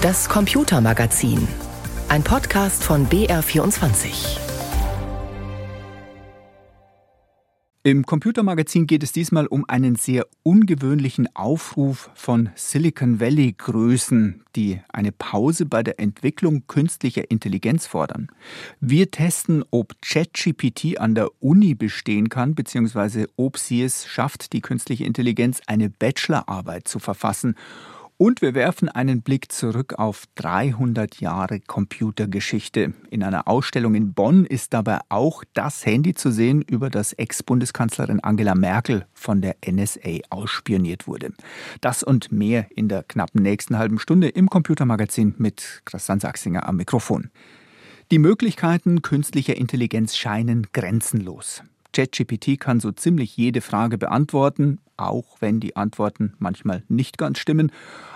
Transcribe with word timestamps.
Das 0.00 0.28
Computermagazin. 0.28 1.48
Ein 2.08 2.22
Podcast 2.22 2.84
von 2.84 3.08
BR24. 3.08 4.38
Im 7.82 8.06
Computermagazin 8.06 8.86
geht 8.86 9.02
es 9.02 9.10
diesmal 9.10 9.48
um 9.48 9.64
einen 9.68 9.96
sehr 9.96 10.28
ungewöhnlichen 10.44 11.28
Aufruf 11.34 12.10
von 12.14 12.50
Silicon 12.54 13.18
Valley 13.18 13.56
Größen, 13.58 14.44
die 14.54 14.80
eine 14.88 15.10
Pause 15.10 15.66
bei 15.66 15.82
der 15.82 15.98
Entwicklung 15.98 16.68
künstlicher 16.68 17.28
Intelligenz 17.28 17.88
fordern. 17.88 18.28
Wir 18.80 19.10
testen, 19.10 19.64
ob 19.72 20.00
ChatGPT 20.00 21.00
an 21.00 21.16
der 21.16 21.30
Uni 21.42 21.74
bestehen 21.74 22.28
kann, 22.28 22.54
beziehungsweise 22.54 23.26
ob 23.36 23.58
sie 23.58 23.82
es 23.82 24.06
schafft, 24.06 24.52
die 24.52 24.60
künstliche 24.60 25.02
Intelligenz 25.02 25.60
eine 25.66 25.90
Bachelorarbeit 25.90 26.86
zu 26.86 27.00
verfassen 27.00 27.56
und 28.18 28.42
wir 28.42 28.54
werfen 28.54 28.88
einen 28.88 29.22
Blick 29.22 29.52
zurück 29.52 29.94
auf 29.96 30.24
300 30.34 31.20
Jahre 31.20 31.60
Computergeschichte. 31.60 32.92
In 33.10 33.22
einer 33.22 33.46
Ausstellung 33.46 33.94
in 33.94 34.12
Bonn 34.12 34.44
ist 34.44 34.74
dabei 34.74 34.98
auch 35.08 35.44
das 35.54 35.86
Handy 35.86 36.14
zu 36.14 36.32
sehen, 36.32 36.62
über 36.62 36.90
das 36.90 37.12
Ex-Bundeskanzlerin 37.12 38.18
Angela 38.20 38.56
Merkel 38.56 39.06
von 39.14 39.40
der 39.40 39.56
NSA 39.64 40.18
ausspioniert 40.30 41.06
wurde. 41.06 41.32
Das 41.80 42.02
und 42.02 42.32
mehr 42.32 42.66
in 42.74 42.88
der 42.88 43.04
knappen 43.04 43.40
nächsten 43.40 43.78
halben 43.78 44.00
Stunde 44.00 44.28
im 44.28 44.50
Computermagazin 44.50 45.36
mit 45.38 45.82
Christian 45.84 46.18
Sachsinger 46.18 46.68
am 46.68 46.76
Mikrofon. 46.76 47.30
Die 48.10 48.18
Möglichkeiten 48.18 49.02
künstlicher 49.02 49.56
Intelligenz 49.56 50.16
scheinen 50.16 50.66
grenzenlos. 50.72 51.62
ChatGPT 51.98 52.60
kann 52.60 52.78
so 52.78 52.92
ziemlich 52.92 53.36
jede 53.36 53.60
Frage 53.60 53.98
beantworten, 53.98 54.78
auch 54.96 55.38
wenn 55.40 55.58
die 55.58 55.74
Antworten 55.74 56.34
manchmal 56.38 56.84
nicht 56.86 57.18
ganz 57.18 57.40
stimmen. 57.40 57.72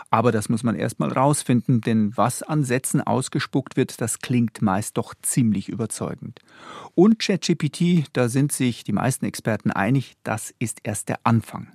Aber 0.08 0.30
das 0.30 0.48
muss 0.48 0.62
man 0.62 0.76
erst 0.76 1.00
mal 1.00 1.10
rausfinden, 1.10 1.80
denn 1.80 2.16
was 2.16 2.44
an 2.44 2.62
Sätzen 2.62 3.00
ausgespuckt 3.00 3.76
wird, 3.76 4.00
das 4.00 4.20
klingt 4.20 4.62
meist 4.62 4.98
doch 4.98 5.14
ziemlich 5.20 5.68
überzeugend. 5.68 6.38
Und 6.94 7.18
ChatGPT, 7.18 8.04
da 8.12 8.28
sind 8.28 8.52
sich 8.52 8.84
die 8.84 8.92
meisten 8.92 9.24
Experten 9.24 9.72
einig, 9.72 10.14
das 10.22 10.54
ist 10.60 10.78
erst 10.84 11.08
der 11.08 11.18
Anfang. 11.24 11.66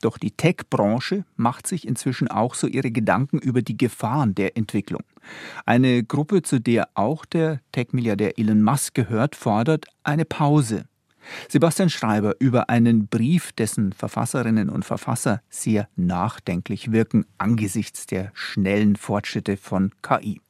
Doch 0.00 0.18
die 0.18 0.32
Tech-Branche 0.32 1.24
macht 1.36 1.68
sich 1.68 1.86
inzwischen 1.86 2.26
auch 2.26 2.56
so 2.56 2.66
ihre 2.66 2.90
Gedanken 2.90 3.38
über 3.38 3.62
die 3.62 3.76
Gefahren 3.76 4.34
der 4.34 4.56
Entwicklung. 4.56 5.04
Eine 5.64 6.02
Gruppe, 6.02 6.42
zu 6.42 6.60
der 6.60 6.88
auch 6.94 7.24
der 7.24 7.60
Tech-Milliardär 7.70 8.36
Elon 8.36 8.64
Musk 8.64 8.94
gehört, 8.94 9.36
fordert 9.36 9.86
eine 10.02 10.24
Pause. 10.24 10.86
Sebastian 11.48 11.90
Schreiber 11.90 12.34
über 12.38 12.68
einen 12.68 13.06
Brief, 13.08 13.52
dessen 13.52 13.92
Verfasserinnen 13.92 14.68
und 14.68 14.84
Verfasser 14.84 15.40
sehr 15.48 15.88
nachdenklich 15.96 16.92
wirken 16.92 17.26
angesichts 17.38 18.06
der 18.06 18.30
schnellen 18.34 18.96
Fortschritte 18.96 19.56
von 19.56 19.92
KI. 20.02 20.40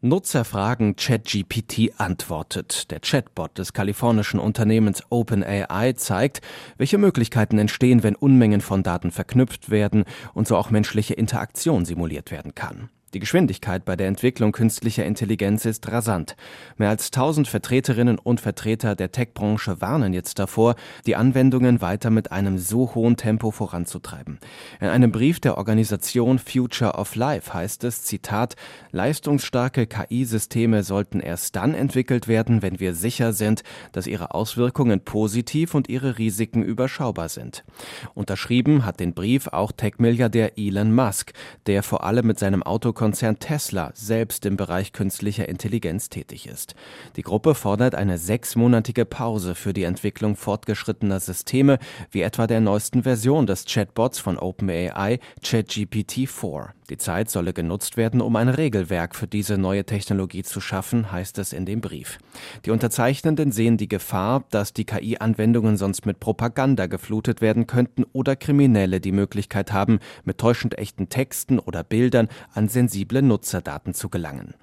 Nutzer 0.00 0.44
fragen, 0.44 0.94
ChatGPT 0.94 1.98
antwortet. 1.98 2.92
Der 2.92 3.00
Chatbot 3.00 3.58
des 3.58 3.72
kalifornischen 3.72 4.38
Unternehmens 4.38 5.02
OpenAI 5.10 5.94
zeigt, 5.94 6.40
welche 6.76 6.98
Möglichkeiten 6.98 7.58
entstehen, 7.58 8.04
wenn 8.04 8.14
Unmengen 8.14 8.60
von 8.60 8.84
Daten 8.84 9.10
verknüpft 9.10 9.70
werden 9.70 10.04
und 10.34 10.46
so 10.46 10.56
auch 10.56 10.70
menschliche 10.70 11.14
Interaktion 11.14 11.84
simuliert 11.84 12.30
werden 12.30 12.54
kann. 12.54 12.90
Die 13.14 13.20
Geschwindigkeit 13.20 13.86
bei 13.86 13.96
der 13.96 14.06
Entwicklung 14.06 14.52
künstlicher 14.52 15.06
Intelligenz 15.06 15.64
ist 15.64 15.90
rasant. 15.90 16.36
Mehr 16.76 16.90
als 16.90 17.06
1000 17.06 17.48
Vertreterinnen 17.48 18.18
und 18.18 18.38
Vertreter 18.38 18.94
der 18.94 19.12
Tech-Branche 19.12 19.80
warnen 19.80 20.12
jetzt 20.12 20.38
davor, 20.38 20.74
die 21.06 21.16
Anwendungen 21.16 21.80
weiter 21.80 22.10
mit 22.10 22.32
einem 22.32 22.58
so 22.58 22.94
hohen 22.94 23.16
Tempo 23.16 23.50
voranzutreiben. 23.50 24.38
In 24.78 24.88
einem 24.88 25.10
Brief 25.10 25.40
der 25.40 25.56
Organisation 25.56 26.38
Future 26.38 26.96
of 26.98 27.14
Life 27.14 27.54
heißt 27.54 27.82
es, 27.84 28.02
Zitat, 28.02 28.56
leistungsstarke 28.92 29.86
KI-Systeme 29.86 30.82
sollten 30.82 31.20
erst 31.20 31.56
dann 31.56 31.72
entwickelt 31.72 32.28
werden, 32.28 32.60
wenn 32.60 32.78
wir 32.78 32.94
sicher 32.94 33.32
sind, 33.32 33.62
dass 33.92 34.06
ihre 34.06 34.34
Auswirkungen 34.34 35.00
positiv 35.00 35.74
und 35.74 35.88
ihre 35.88 36.18
Risiken 36.18 36.62
überschaubar 36.62 37.30
sind. 37.30 37.64
Unterschrieben 38.12 38.84
hat 38.84 39.00
den 39.00 39.14
Brief 39.14 39.46
auch 39.46 39.72
Tech-Milliardär 39.72 40.58
Elon 40.58 40.94
Musk, 40.94 41.32
der 41.64 41.82
vor 41.82 42.04
allem 42.04 42.26
mit 42.26 42.38
seinem 42.38 42.62
Auto 42.62 42.97
Autokonzern 42.98 43.38
Tesla 43.38 43.92
selbst 43.94 44.44
im 44.44 44.56
Bereich 44.56 44.92
künstlicher 44.92 45.48
Intelligenz 45.48 46.08
tätig 46.08 46.48
ist. 46.48 46.74
Die 47.14 47.22
Gruppe 47.22 47.54
fordert 47.54 47.94
eine 47.94 48.18
sechsmonatige 48.18 49.04
Pause 49.04 49.54
für 49.54 49.72
die 49.72 49.84
Entwicklung 49.84 50.34
fortgeschrittener 50.34 51.20
Systeme, 51.20 51.78
wie 52.10 52.22
etwa 52.22 52.48
der 52.48 52.60
neuesten 52.60 53.04
Version 53.04 53.46
des 53.46 53.66
Chatbots 53.66 54.18
von 54.18 54.36
OpenAI, 54.36 55.20
ChatGPT-4. 55.44 56.70
Die 56.90 56.96
Zeit 56.96 57.28
solle 57.28 57.52
genutzt 57.52 57.98
werden, 57.98 58.22
um 58.22 58.34
ein 58.34 58.48
Regelwerk 58.48 59.14
für 59.14 59.26
diese 59.26 59.58
neue 59.58 59.84
Technologie 59.84 60.42
zu 60.42 60.58
schaffen, 60.58 61.12
heißt 61.12 61.38
es 61.38 61.52
in 61.52 61.66
dem 61.66 61.82
Brief. 61.82 62.18
Die 62.64 62.70
Unterzeichnenden 62.70 63.52
sehen 63.52 63.76
die 63.76 63.88
Gefahr, 63.88 64.44
dass 64.50 64.72
die 64.72 64.86
KI-Anwendungen 64.86 65.76
sonst 65.76 66.06
mit 66.06 66.18
Propaganda 66.18 66.86
geflutet 66.86 67.42
werden 67.42 67.66
könnten 67.66 68.06
oder 68.14 68.36
Kriminelle 68.36 69.00
die 69.00 69.12
Möglichkeit 69.12 69.70
haben, 69.70 69.98
mit 70.24 70.38
täuschend 70.38 70.78
echten 70.78 71.10
Texten 71.10 71.58
oder 71.58 71.84
Bildern 71.84 72.28
an 72.54 72.68
sensible 72.88 73.22
Nutzerdaten 73.22 73.94
zu 73.94 74.08
gelangen. 74.08 74.54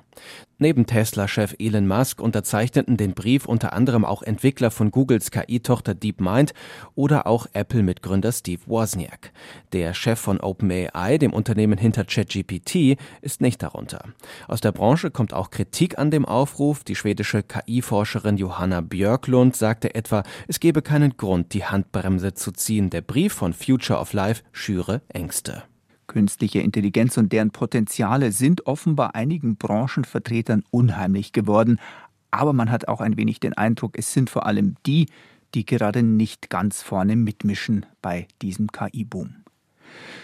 Neben 0.58 0.86
Tesla-Chef 0.86 1.56
Elon 1.59 1.86
Musk 1.86 2.22
unterzeichneten 2.22 2.96
den 2.96 3.13
Brief 3.13 3.46
unter 3.46 3.74
anderem 3.74 4.06
auch 4.06 4.24
Entwickler 4.24 4.72
von 4.72 4.90
Googles 4.90 5.30
KI-Tochter 5.30 5.94
DeepMind 5.94 6.53
oder 6.96 7.28
auch 7.28 7.47
Apple-Mitgründer 7.52 8.31
Steve 8.31 8.62
Wozniak. 8.66 9.34
Der 9.74 9.94
Chef 9.94 10.18
von 10.18 10.40
OpenAI, 10.40 11.18
dem 11.18 11.34
Unternehmen 11.34 11.78
hinter 11.78 12.06
ChatGPT, 12.06 12.97
ist 13.22 13.41
nicht 13.41 13.62
darunter. 13.62 14.06
Aus 14.47 14.62
der 14.62 14.72
Branche 14.72 15.12
kommt 15.12 15.34
auch 15.34 15.50
Kritik 15.50 16.00
an 16.00 16.09
dem 16.09 16.25
Aufruf. 16.25 16.86
Die 16.86 16.96
schwedische 16.96 17.44
KI-Forscherin 17.44 18.38
Johanna 18.38 18.80
Björklund 18.80 19.57
sagte 19.57 19.94
etwa, 19.94 20.24
es 20.47 20.62
gebe 20.62 20.81
keinen 20.81 21.18
Grund, 21.18 21.53
die 21.53 21.66
Handbremse 21.66 22.34
zu 22.34 22.53
ziehen. 22.53 22.90
Der 22.90 23.02
Brief 23.02 23.34
von 23.34 23.52
Future 23.52 24.00
of 24.00 24.13
Life 24.13 24.44
schüre 24.53 25.02
Ängste. 25.09 25.63
Künstliche 26.07 26.59
Intelligenz 26.59 27.17
und 27.17 27.31
deren 27.31 27.51
Potenziale 27.51 28.31
sind 28.31 28.67
offenbar 28.67 29.16
einigen 29.16 29.55
Branchenvertretern 29.55 30.63
unheimlich 30.71 31.31
geworden, 31.31 31.79
aber 32.31 32.53
man 32.53 32.69
hat 32.69 32.88
auch 32.88 33.01
ein 33.01 33.17
wenig 33.17 33.39
den 33.39 33.53
Eindruck, 33.53 33.97
es 33.97 34.13
sind 34.13 34.29
vor 34.29 34.45
allem 34.45 34.75
die, 34.85 35.07
die 35.53 35.65
gerade 35.65 36.03
nicht 36.03 36.49
ganz 36.49 36.81
vorne 36.81 37.15
mitmischen 37.15 37.85
bei 38.01 38.27
diesem 38.41 38.71
KI-Boom. 38.71 39.45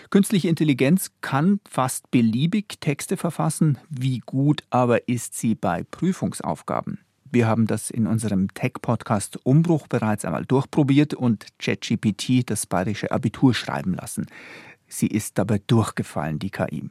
Künstliche 0.10 0.50
Intelligenz 0.50 1.12
kann 1.22 1.62
fast 1.70 2.12
beliebig 2.12 2.80
Texte 2.82 3.16
verfassen, 3.16 3.78
wie 3.90 4.20
gut 4.20 4.64
aber 4.70 5.08
ist 5.08 5.38
sie 5.38 5.56
bei 5.56 5.84
Prüfungsaufgaben? 5.84 7.00
Wir 7.34 7.48
haben 7.48 7.66
das 7.66 7.90
in 7.90 8.08
unserem 8.08 8.54
Tech-Podcast 8.54 9.40
Umbruch 9.46 9.88
bereits 9.88 10.26
einmal 10.26 10.46
durchprobiert 10.46 11.14
und 11.14 11.46
ChatGPT 11.60 12.50
das 12.50 12.66
bayerische 12.66 13.10
Abitur 13.10 13.54
schreiben 13.54 13.94
lassen. 13.94 14.26
Sie 14.92 15.08
ist 15.08 15.38
dabei 15.38 15.62
durchgefallen, 15.66 16.38
die 16.40 16.50
KI. 16.50 16.90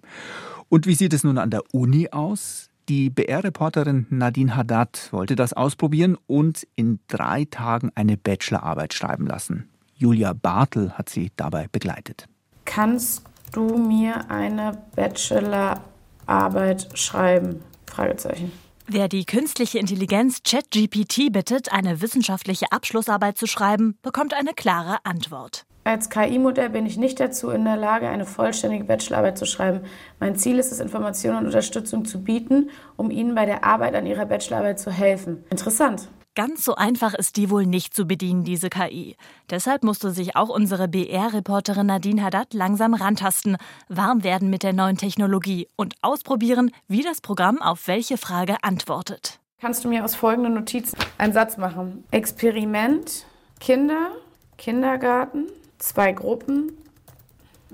Und 0.68 0.86
wie 0.86 0.94
sieht 0.94 1.12
es 1.12 1.24
nun 1.24 1.38
an 1.38 1.50
der 1.50 1.62
Uni 1.72 2.08
aus? 2.10 2.70
Die 2.88 3.10
BR-Reporterin 3.10 4.06
Nadine 4.10 4.56
Haddad 4.56 5.12
wollte 5.12 5.36
das 5.36 5.52
ausprobieren 5.52 6.16
und 6.26 6.66
in 6.74 6.98
drei 7.06 7.44
Tagen 7.44 7.92
eine 7.94 8.16
Bachelorarbeit 8.16 8.94
schreiben 8.94 9.26
lassen. 9.26 9.68
Julia 9.94 10.32
Bartel 10.32 10.92
hat 10.92 11.08
sie 11.08 11.30
dabei 11.36 11.68
begleitet. 11.70 12.26
Kannst 12.64 13.22
du 13.52 13.76
mir 13.76 14.30
eine 14.30 14.82
Bachelorarbeit 14.96 16.88
schreiben? 16.98 17.62
Fragezeichen. 17.86 18.50
Wer 18.86 19.06
die 19.08 19.24
künstliche 19.24 19.78
Intelligenz 19.78 20.42
ChatGPT 20.42 21.30
bittet, 21.30 21.70
eine 21.70 22.00
wissenschaftliche 22.00 22.72
Abschlussarbeit 22.72 23.38
zu 23.38 23.46
schreiben, 23.46 23.96
bekommt 24.02 24.34
eine 24.34 24.52
klare 24.52 24.98
Antwort. 25.04 25.64
Als 25.82 26.10
KI-Modell 26.10 26.68
bin 26.68 26.84
ich 26.84 26.98
nicht 26.98 27.18
dazu 27.20 27.50
in 27.50 27.64
der 27.64 27.76
Lage, 27.76 28.08
eine 28.08 28.26
vollständige 28.26 28.84
Bachelorarbeit 28.84 29.38
zu 29.38 29.46
schreiben. 29.46 29.80
Mein 30.18 30.36
Ziel 30.36 30.58
ist 30.58 30.72
es, 30.72 30.80
Informationen 30.80 31.38
und 31.38 31.46
Unterstützung 31.46 32.04
zu 32.04 32.22
bieten, 32.22 32.70
um 32.96 33.10
Ihnen 33.10 33.34
bei 33.34 33.46
der 33.46 33.64
Arbeit 33.64 33.94
an 33.94 34.06
Ihrer 34.06 34.26
Bachelorarbeit 34.26 34.78
zu 34.78 34.90
helfen. 34.90 35.42
Interessant. 35.50 36.08
Ganz 36.36 36.64
so 36.64 36.74
einfach 36.74 37.14
ist 37.14 37.36
die 37.36 37.50
wohl 37.50 37.66
nicht 37.66 37.94
zu 37.94 38.04
bedienen, 38.06 38.44
diese 38.44 38.68
KI. 38.70 39.16
Deshalb 39.48 39.82
musste 39.82 40.10
sich 40.10 40.36
auch 40.36 40.48
unsere 40.48 40.86
BR-Reporterin 40.86 41.86
Nadine 41.86 42.22
Haddad 42.22 42.54
langsam 42.54 42.94
rantasten, 42.94 43.56
warm 43.88 44.22
werden 44.22 44.48
mit 44.48 44.62
der 44.62 44.72
neuen 44.72 44.96
Technologie 44.96 45.66
und 45.76 45.94
ausprobieren, 46.02 46.70
wie 46.86 47.02
das 47.02 47.20
Programm 47.20 47.60
auf 47.60 47.88
welche 47.88 48.16
Frage 48.16 48.56
antwortet. 48.62 49.40
Kannst 49.60 49.84
du 49.84 49.88
mir 49.88 50.04
aus 50.04 50.14
folgenden 50.14 50.54
Notizen 50.54 50.96
einen 51.18 51.32
Satz 51.32 51.56
machen? 51.56 52.04
Experiment, 52.12 53.26
Kinder, 53.58 54.12
Kindergarten, 54.56 55.46
zwei 55.80 56.12
Gruppen, 56.12 56.72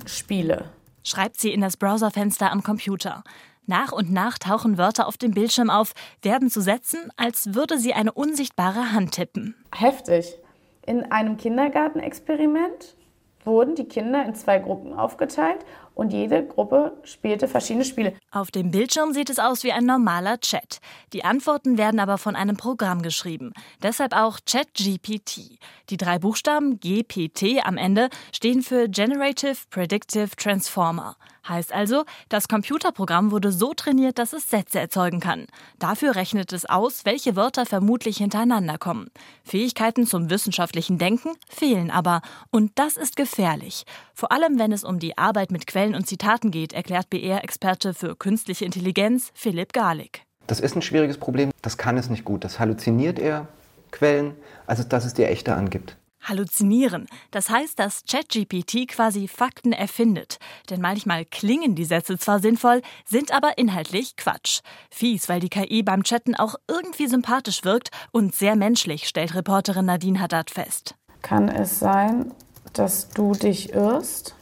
Spiele. 0.07 0.71
Schreibt 1.03 1.39
sie 1.39 1.53
in 1.53 1.61
das 1.61 1.77
Browserfenster 1.77 2.51
am 2.51 2.63
Computer. 2.63 3.23
Nach 3.67 3.93
und 3.93 4.13
nach 4.13 4.39
tauchen 4.39 4.79
Wörter 4.79 5.09
auf 5.09 5.17
dem 5.17 5.33
Bildschirm 5.33 5.71
auf, 5.71 5.93
werden 6.23 6.51
zu 6.51 6.61
Sätzen, 6.61 7.11
als 7.17 7.55
würde 7.55 7.79
sie 7.79 7.95
eine 7.95 8.13
unsichtbare 8.13 8.93
Hand 8.93 9.13
tippen. 9.13 9.57
Heftig. 9.75 10.39
In 10.87 11.11
einem 11.11 11.37
Kindergartenexperiment 11.37 12.97
wurden 13.45 13.75
die 13.75 13.89
Kinder 13.89 14.25
in 14.25 14.35
zwei 14.35 14.59
Gruppen 14.59 14.93
aufgeteilt 14.93 15.65
und 15.97 16.13
jede 16.13 16.47
Gruppe 16.47 16.93
spielte 17.05 17.49
verschiedene 17.49 17.85
Spiele. 17.85 18.13
Auf 18.31 18.51
dem 18.51 18.71
Bildschirm 18.71 19.13
sieht 19.15 19.31
es 19.31 19.39
aus 19.39 19.65
wie 19.65 19.73
ein 19.73 19.87
normaler 19.87 20.39
Chat. 20.39 20.79
Die 21.15 21.25
Antworten 21.25 21.79
werden 21.79 21.99
aber 21.99 22.19
von 22.19 22.37
einem 22.37 22.59
Programm 22.59 23.01
geschrieben. 23.01 23.53
Deshalb 23.83 24.15
auch 24.15 24.39
ChatGPT. 24.47 25.59
Die 25.89 25.97
drei 25.97 26.19
Buchstaben 26.19 26.79
GPT 26.81 27.65
am 27.65 27.79
Ende 27.79 28.11
stehen 28.31 28.63
für 28.63 28.89
Generative 28.89 29.57
Predictive 29.71 30.37
Transformer. 30.37 31.17
Heißt 31.49 31.73
also, 31.73 32.05
das 32.29 32.49
Computerprogramm 32.49 33.31
wurde 33.31 33.53
so 33.53 33.73
trainiert, 33.73 34.19
dass 34.19 34.33
es 34.33 34.51
Sätze 34.51 34.81
erzeugen 34.81 35.21
kann. 35.21 35.47
Dafür 35.79 36.17
rechnet 36.17 36.53
es 36.53 36.67
aus, 36.67 37.05
welche 37.05 37.37
Wörter 37.37 37.67
vermutlich 37.67 38.19
hintereinander 38.19 38.79
kommen. 38.79 39.11
Fähigkeiten 39.45 40.07
zum 40.07 40.29
wissenschaftlichen 40.29 40.99
Denken 40.99 41.31
fehlen 41.49 41.91
aber. 41.91 42.21
Und 42.51 42.73
das 42.75 42.97
ist 42.97 43.17
gefährlich. 43.17 43.85
Vor 44.13 44.33
allem, 44.33 44.59
wenn 44.59 44.73
es 44.73 44.83
um 44.83 44.99
die 44.99 45.17
Arbeit 45.19 45.51
mit 45.51 45.67
Quellen 45.67 45.86
und 45.95 46.07
Zitaten 46.07 46.51
geht, 46.51 46.73
erklärt 46.73 47.11
BR-Experte 47.11 47.95
für 47.95 48.17
künstliche 48.17 48.65
Intelligenz 48.65 49.31
Philipp 49.35 49.73
Garlig. 49.73 50.23
Das 50.47 50.61
ist 50.61 50.77
ein 50.77 50.83
schwieriges 50.83 51.19
Problem. 51.19 51.51
Das 51.63 51.77
kann 51.77 51.97
es 51.99 52.09
nicht 52.09 52.25
gut. 52.25 52.45
Das 52.45 52.59
halluziniert 52.59 53.19
er 53.19 53.49
Quellen, 53.91 54.35
als 54.67 54.87
dass 54.89 55.05
es 55.05 55.15
dir 55.15 55.29
echte 55.29 55.55
angibt. 55.55 55.97
Halluzinieren. 56.23 57.07
Das 57.31 57.51
heißt, 57.51 57.79
dass 57.79 58.03
ChatGPT 58.05 58.89
quasi 58.89 59.29
Fakten 59.29 59.73
erfindet. 59.73 60.39
Denn 60.71 60.81
manchmal 60.81 61.25
klingen 61.25 61.75
die 61.75 61.85
Sätze 61.85 62.19
zwar 62.19 62.41
sinnvoll, 62.41 62.83
sind 63.05 63.33
aber 63.33 63.59
inhaltlich 63.59 64.17
Quatsch. 64.17 64.61
Fies, 64.91 65.29
weil 65.29 65.41
die 65.41 65.49
KI 65.49 65.83
beim 65.83 66.03
Chatten 66.03 66.35
auch 66.35 66.57
irgendwie 66.69 67.07
sympathisch 67.07 67.65
wirkt 67.65 67.91
und 68.11 68.35
sehr 68.35 68.57
menschlich, 68.57 69.07
stellt 69.07 69.35
Reporterin 69.35 69.87
Nadine 69.87 70.21
Haddad 70.21 70.51
fest. 70.51 70.95
Kann 71.23 71.49
es 71.49 71.79
sein, 71.79 72.33
dass 72.73 73.09
du 73.09 73.33
dich 73.33 73.73
irrst? 73.73 74.36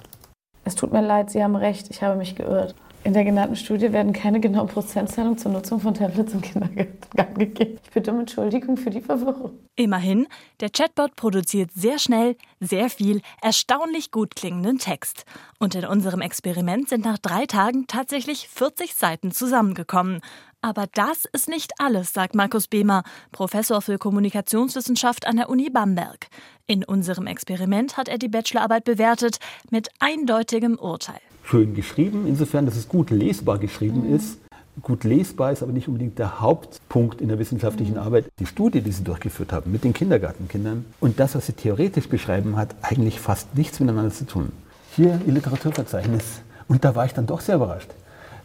Es 0.64 0.74
tut 0.74 0.92
mir 0.92 1.02
leid, 1.02 1.30
Sie 1.30 1.42
haben 1.42 1.56
recht, 1.56 1.90
ich 1.90 2.02
habe 2.02 2.16
mich 2.16 2.34
geirrt. 2.34 2.74
In 3.04 3.12
der 3.12 3.24
genannten 3.24 3.54
Studie 3.54 3.92
werden 3.92 4.14
keine 4.14 4.40
genauen 4.40 4.66
Prozentzahlungen 4.66 5.36
zur 5.36 5.52
Nutzung 5.52 5.78
von 5.78 5.92
Tablets 5.92 6.32
im 6.32 6.40
Kindergarten 6.40 7.18
angegeben. 7.18 7.78
Ich 7.84 7.90
bitte 7.90 8.10
um 8.10 8.20
Entschuldigung 8.20 8.78
für 8.78 8.88
die 8.88 9.02
Verwirrung. 9.02 9.58
Immerhin, 9.76 10.26
der 10.60 10.70
Chatbot 10.70 11.14
produziert 11.14 11.70
sehr 11.74 11.98
schnell, 11.98 12.34
sehr 12.60 12.88
viel, 12.88 13.20
erstaunlich 13.42 14.10
gut 14.10 14.34
klingenden 14.36 14.78
Text. 14.78 15.26
Und 15.58 15.74
in 15.74 15.84
unserem 15.84 16.22
Experiment 16.22 16.88
sind 16.88 17.04
nach 17.04 17.18
drei 17.18 17.44
Tagen 17.44 17.86
tatsächlich 17.86 18.48
40 18.48 18.94
Seiten 18.94 19.32
zusammengekommen. 19.32 20.22
Aber 20.64 20.86
das 20.94 21.26
ist 21.32 21.48
nicht 21.48 21.72
alles, 21.78 22.14
sagt 22.14 22.34
Markus 22.34 22.68
Behmer, 22.68 23.02
Professor 23.32 23.82
für 23.82 23.98
Kommunikationswissenschaft 23.98 25.26
an 25.26 25.36
der 25.36 25.50
Uni 25.50 25.68
Bamberg. 25.68 26.28
In 26.66 26.84
unserem 26.84 27.26
Experiment 27.26 27.98
hat 27.98 28.08
er 28.08 28.16
die 28.16 28.28
Bachelorarbeit 28.28 28.84
bewertet 28.84 29.36
mit 29.70 29.90
eindeutigem 30.00 30.78
Urteil 30.78 31.20
schön 31.44 31.74
geschrieben, 31.74 32.26
insofern, 32.26 32.64
dass 32.66 32.76
es 32.76 32.88
gut 32.88 33.10
lesbar 33.10 33.58
geschrieben 33.58 34.08
mhm. 34.08 34.16
ist. 34.16 34.38
Gut 34.82 35.04
lesbar 35.04 35.52
ist 35.52 35.62
aber 35.62 35.72
nicht 35.72 35.86
unbedingt 35.86 36.18
der 36.18 36.40
Hauptpunkt 36.40 37.20
in 37.20 37.28
der 37.28 37.38
wissenschaftlichen 37.38 37.94
mhm. 37.94 38.00
Arbeit. 38.00 38.30
Die 38.40 38.46
Studie, 38.46 38.80
die 38.80 38.90
Sie 38.90 39.04
durchgeführt 39.04 39.52
haben 39.52 39.70
mit 39.70 39.84
den 39.84 39.92
Kindergartenkindern 39.92 40.84
und 41.00 41.20
das, 41.20 41.34
was 41.34 41.46
Sie 41.46 41.52
theoretisch 41.52 42.08
beschreiben, 42.08 42.56
hat 42.56 42.74
eigentlich 42.82 43.20
fast 43.20 43.54
nichts 43.54 43.78
miteinander 43.78 44.12
zu 44.12 44.26
tun. 44.26 44.52
Hier 44.96 45.20
Ihr 45.26 45.34
Literaturverzeichnis. 45.34 46.40
Und 46.66 46.84
da 46.84 46.94
war 46.94 47.04
ich 47.04 47.12
dann 47.12 47.26
doch 47.26 47.40
sehr 47.40 47.56
überrascht. 47.56 47.90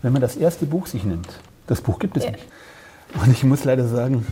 Wenn 0.02 0.14
man 0.14 0.22
das 0.22 0.36
erste 0.36 0.66
Buch 0.66 0.88
sich 0.88 1.04
nimmt, 1.04 1.30
das 1.70 1.82
Buch 1.82 2.00
gibt 2.00 2.18
es 2.18 2.26
ja. 2.26 2.32
nicht. 2.32 2.46
Und 3.14 3.32
ich 3.32 3.44
muss 3.44 3.64
leider 3.64 3.88
sagen, 3.88 4.26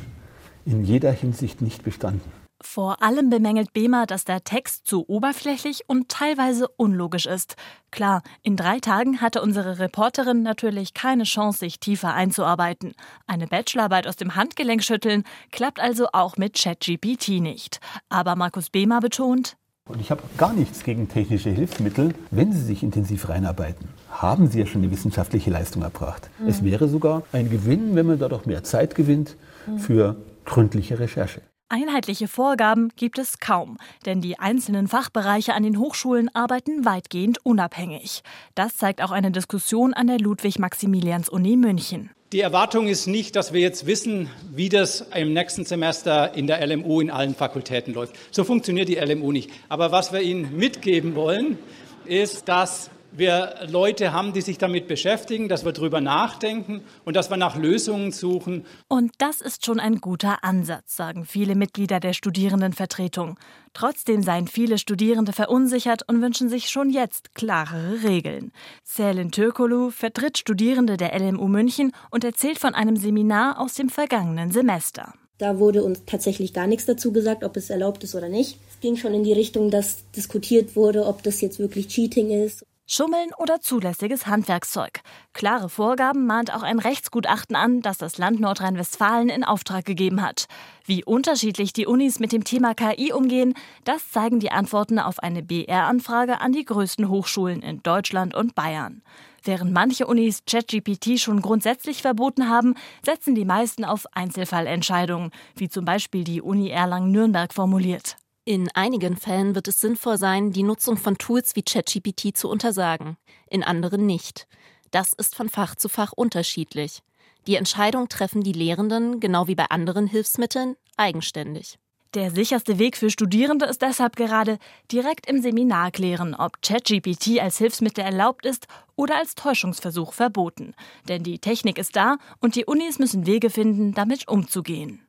in 0.66 0.84
jeder 0.84 1.12
Hinsicht 1.12 1.62
nicht 1.62 1.84
bestanden. 1.84 2.32
Vor 2.60 3.04
allem 3.04 3.30
bemängelt 3.30 3.72
Behmer, 3.74 4.08
dass 4.08 4.26
der 4.26 4.44
Text 4.44 4.88
zu 4.88 5.08
oberflächlich 5.08 5.84
und 5.88 6.10
teilweise 6.10 6.68
unlogisch 6.68 7.28
ist. 7.28 7.56
Klar, 7.92 8.24
in 8.42 8.56
drei 8.56 8.80
Tagen 8.80 9.22
hatte 9.22 9.44
unsere 9.44 9.78
Reporterin 9.78 10.42
natürlich 10.42 10.96
keine 10.96 11.24
Chance, 11.24 11.60
sich 11.60 11.80
tiefer 11.80 12.16
einzuarbeiten. 12.16 12.96
Eine 13.28 13.46
Bachelorarbeit 13.46 14.08
aus 14.08 14.16
dem 14.16 14.36
Handgelenk 14.36 14.84
schütteln 14.84 15.24
klappt 15.52 15.80
also 15.80 16.08
auch 16.14 16.38
mit 16.38 16.56
ChatGPT 16.60 17.42
nicht. 17.42 17.80
Aber 18.10 18.36
Markus 18.36 18.72
Behmer 18.72 19.02
betont, 19.02 19.56
und 19.88 20.02
ich 20.02 20.12
habe 20.12 20.22
gar 20.38 20.54
nichts 20.54 20.84
gegen 20.84 21.08
technische 21.08 21.50
Hilfsmittel, 21.50 22.14
wenn 22.32 22.52
Sie 22.52 22.62
sich 22.62 22.84
intensiv 22.84 23.30
reinarbeiten. 23.30 23.88
Haben 24.10 24.48
Sie 24.48 24.60
ja 24.60 24.66
schon 24.66 24.84
eine 24.84 24.92
wissenschaftliche 24.92 25.50
Leistung 25.50 25.84
erbracht. 25.84 26.30
Mhm. 26.40 26.48
Es 26.48 26.64
wäre 26.64 26.88
sogar 26.88 27.24
ein 27.32 27.50
Gewinn, 27.50 27.96
wenn 27.96 28.06
man 28.06 28.20
dadurch 28.20 28.46
mehr 28.46 28.64
Zeit 28.64 28.96
gewinnt 28.96 29.36
für 29.78 30.16
gründliche 30.46 31.00
Recherche. 31.00 31.42
Einheitliche 31.70 32.30
Vorgaben 32.30 32.94
gibt 32.96 33.20
es 33.20 33.40
kaum, 33.40 33.78
denn 34.06 34.22
die 34.22 34.40
einzelnen 34.40 34.88
Fachbereiche 34.88 35.54
an 35.54 35.64
den 35.64 35.78
Hochschulen 35.78 36.34
arbeiten 36.34 36.86
weitgehend 36.86 37.46
unabhängig. 37.46 38.24
Das 38.56 38.78
zeigt 38.78 39.02
auch 39.02 39.12
eine 39.12 39.32
Diskussion 39.32 39.94
an 39.94 40.08
der 40.08 40.20
Ludwig-Maximilians-Uni 40.20 41.58
München. 41.58 42.12
Die 42.34 42.42
Erwartung 42.42 42.90
ist 42.90 43.08
nicht, 43.08 43.38
dass 43.38 43.54
wir 43.54 43.62
jetzt 43.62 43.86
wissen, 43.86 44.30
wie 44.54 44.68
das 44.68 45.00
im 45.16 45.32
nächsten 45.32 45.64
Semester 45.64 46.34
in 46.34 46.46
der 46.46 46.60
LMU 46.68 47.00
in 47.00 47.10
allen 47.10 47.34
Fakultäten 47.34 47.94
läuft. 47.94 48.16
So 48.32 48.44
funktioniert 48.44 48.90
die 48.90 48.96
LMU 48.96 49.32
nicht. 49.32 49.50
Aber 49.70 49.94
was 49.94 50.12
wir 50.12 50.20
Ihnen 50.20 50.58
mitgeben 50.58 51.16
wollen, 51.16 51.58
ist, 52.04 52.50
dass 52.50 52.90
wir 53.18 53.56
Leute 53.68 54.14
haben, 54.14 54.34
die 54.34 54.42
sich 54.42 54.58
damit 54.58 54.88
beschäftigen, 54.88 55.50
dass 55.50 55.66
wir 55.66 55.72
darüber 55.72 56.02
nachdenken 56.02 56.82
und 57.06 57.16
dass 57.16 57.30
wir 57.30 57.38
nach 57.38 57.56
Lösungen 57.56 58.12
suchen. 58.12 58.66
Und 58.88 59.12
das 59.18 59.42
ist 59.42 59.66
schon 59.66 59.80
ein 59.80 60.00
guter 60.00 60.44
Ansatz, 60.44 60.96
sagen 60.96 61.26
viele 61.26 61.56
Mitglieder 61.56 62.00
der 62.00 62.14
Studierendenvertretung. 62.14 63.38
Trotzdem 63.74 64.24
seien 64.24 64.48
viele 64.48 64.78
Studierende 64.78 65.34
verunsichert 65.34 66.08
und 66.08 66.22
wünschen 66.22 66.50
sich 66.50 66.70
schon 66.70 66.90
jetzt 66.90 67.36
klarere 67.36 68.04
Regeln. 68.04 68.52
Selin 68.84 69.32
Türkolu 69.32 69.92
vertritt 69.92 70.38
Studierende 70.38 70.98
der 70.98 71.18
LMU 71.18 71.48
München 71.48 71.92
und 72.12 72.24
erzählt 72.24 72.60
von 72.60 72.74
einem 72.74 72.98
Seminar 72.98 73.60
aus 73.60 73.76
dem 73.76 73.90
vergangenen 73.90 74.52
Semester. 74.52 75.14
Da 75.38 75.60
wurde 75.60 75.84
uns 75.84 76.04
tatsächlich 76.06 76.54
gar 76.54 76.66
nichts 76.66 76.86
dazu 76.86 77.12
gesagt, 77.12 77.44
ob 77.44 77.56
es 77.58 77.70
erlaubt 77.70 78.04
ist 78.04 78.16
oder 78.16 78.30
nicht. 78.30 78.58
Es 78.70 78.80
ging 78.80 78.96
schon 78.96 79.14
in 79.14 79.24
die 79.24 79.34
Richtung, 79.34 79.70
dass 79.70 80.10
diskutiert 80.16 80.76
wurde, 80.76 81.06
ob 81.06 81.22
das 81.22 81.42
jetzt 81.42 81.60
wirklich 81.60 81.88
Cheating 81.88 82.32
ist. 82.32 82.66
Schummeln 82.90 83.32
oder 83.38 83.60
zulässiges 83.60 84.28
Handwerkszeug. 84.28 85.02
Klare 85.34 85.68
Vorgaben 85.68 86.26
mahnt 86.26 86.56
auch 86.56 86.64
ein 86.64 86.80
Rechtsgutachten 86.80 87.54
an, 87.54 87.82
das 87.82 87.98
das 87.98 88.18
Land 88.18 88.40
Nordrhein-Westfalen 88.40 89.28
in 89.28 89.44
Auftrag 89.44 89.84
gegeben 89.84 90.22
hat. 90.22 90.46
Wie 90.86 91.04
unterschiedlich 91.04 91.74
die 91.74 91.86
Unis 91.86 92.20
mit 92.20 92.32
dem 92.32 92.46
Thema 92.46 92.74
KI 92.76 93.12
umgehen, 93.12 93.56
das 93.84 94.10
zeigen 94.10 94.40
die 94.40 94.52
Antworten 94.52 95.00
auf 95.00 95.20
eine 95.20 95.44
BR-Anfrage 95.44 96.40
an 96.40 96.54
die 96.54 96.64
größten 96.64 97.10
Hochschulen 97.10 97.62
in 97.62 97.84
Deutschland 97.84 98.34
und 98.34 98.56
Bayern. 98.56 99.02
Während 99.44 99.74
manche 99.74 100.08
Unis 100.08 100.44
ChatGPT 100.46 101.20
schon 101.20 101.42
grundsätzlich 101.42 102.02
verboten 102.02 102.48
haben, 102.48 102.76
setzen 103.06 103.36
die 103.36 103.44
meisten 103.44 103.84
auf 103.84 104.06
Einzelfallentscheidungen, 104.14 105.32
wie 105.58 105.68
zum 105.68 105.84
Beispiel 105.84 106.24
die 106.24 106.42
Uni 106.42 106.70
Erlangen-Nürnberg 106.70 107.54
formuliert. 107.54 108.16
In 108.48 108.70
einigen 108.76 109.18
Fällen 109.18 109.56
wird 109.56 109.68
es 109.68 109.82
sinnvoll 109.82 110.18
sein, 110.18 110.54
die 110.54 110.64
Nutzung 110.64 110.96
von 110.96 111.18
Tools 111.18 111.58
wie 111.58 111.64
ChatGPT 111.64 112.38
zu 112.38 112.48
untersagen, 112.48 113.18
in 113.50 113.62
anderen 113.62 114.06
nicht. 114.06 114.48
Das 114.92 115.12
ist 115.12 115.36
von 115.36 115.50
Fach 115.50 115.76
zu 115.76 115.90
Fach 115.90 116.14
unterschiedlich. 116.14 117.04
Die 117.46 117.58
Entscheidung 117.58 118.08
treffen 118.08 118.44
die 118.44 118.54
Lehrenden, 118.54 119.20
genau 119.20 119.50
wie 119.50 119.56
bei 119.56 119.66
anderen 119.66 120.08
Hilfsmitteln, 120.08 120.78
eigenständig. 120.96 121.78
Der 122.14 122.32
sicherste 122.32 122.80
Weg 122.80 122.96
für 122.96 123.10
Studierende 123.10 123.66
ist 123.66 123.82
deshalb 123.82 124.16
gerade 124.16 124.60
direkt 124.94 125.28
im 125.30 125.42
Seminar 125.42 125.92
klären, 125.92 126.34
ob 126.34 126.62
ChatGPT 126.62 127.42
als 127.42 127.58
Hilfsmittel 127.58 128.06
erlaubt 128.06 128.46
ist 128.46 128.68
oder 128.96 129.18
als 129.18 129.36
Täuschungsversuch 129.36 130.14
verboten. 130.14 130.74
Denn 131.10 131.22
die 131.22 131.40
Technik 131.40 131.78
ist 131.78 131.98
da 131.98 132.16
und 132.40 132.56
die 132.56 132.64
Unis 132.64 132.98
müssen 132.98 133.26
Wege 133.26 133.50
finden, 133.50 133.94
damit 133.94 134.30
umzugehen. 134.30 135.07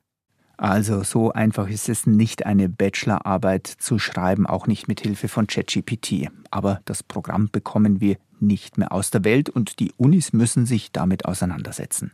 Also 0.59 1.03
so 1.03 1.31
einfach 1.31 1.69
ist 1.69 1.87
es 1.87 2.05
nicht, 2.05 2.45
eine 2.45 2.67
Bachelorarbeit 2.67 3.65
zu 3.65 3.97
schreiben, 3.97 4.45
auch 4.45 4.67
nicht 4.67 4.89
mit 4.89 4.99
Hilfe 4.99 5.29
von 5.29 5.47
ChatGPT. 5.47 6.27
Aber 6.51 6.81
das 6.83 7.01
Programm 7.01 7.47
bekommen 7.49 8.01
wir 8.01 8.17
nicht 8.41 8.77
mehr 8.77 8.91
aus 8.91 9.09
der 9.09 9.23
Welt 9.23 9.49
und 9.49 9.79
die 9.79 9.93
Unis 9.95 10.33
müssen 10.33 10.65
sich 10.65 10.91
damit 10.91 11.23
auseinandersetzen. 11.23 12.11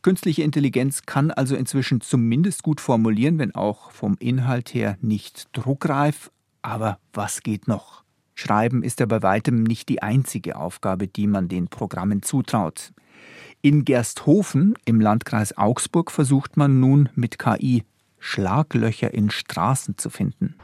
Künstliche 0.00 0.44
Intelligenz 0.44 1.02
kann 1.02 1.30
also 1.30 1.56
inzwischen 1.56 2.00
zumindest 2.00 2.62
gut 2.62 2.80
formulieren, 2.80 3.38
wenn 3.38 3.54
auch 3.54 3.90
vom 3.90 4.16
Inhalt 4.18 4.72
her 4.72 4.96
nicht 5.02 5.50
druckreif. 5.52 6.30
Aber 6.62 6.98
was 7.12 7.42
geht 7.42 7.68
noch? 7.68 8.02
Schreiben 8.34 8.82
ist 8.82 9.00
ja 9.00 9.04
bei 9.04 9.22
weitem 9.22 9.62
nicht 9.62 9.90
die 9.90 10.00
einzige 10.00 10.56
Aufgabe, 10.56 11.06
die 11.06 11.26
man 11.26 11.48
den 11.48 11.68
Programmen 11.68 12.22
zutraut. 12.22 12.94
In 13.60 13.84
Gersthofen 13.84 14.74
im 14.84 15.00
Landkreis 15.00 15.56
Augsburg 15.56 16.10
versucht 16.10 16.56
man 16.56 16.80
nun 16.80 17.08
mit 17.14 17.38
KI 17.38 17.84
Schlaglöcher 18.18 19.12
in 19.12 19.30
Straßen 19.30 19.98
zu 19.98 20.10
finden. 20.10 20.54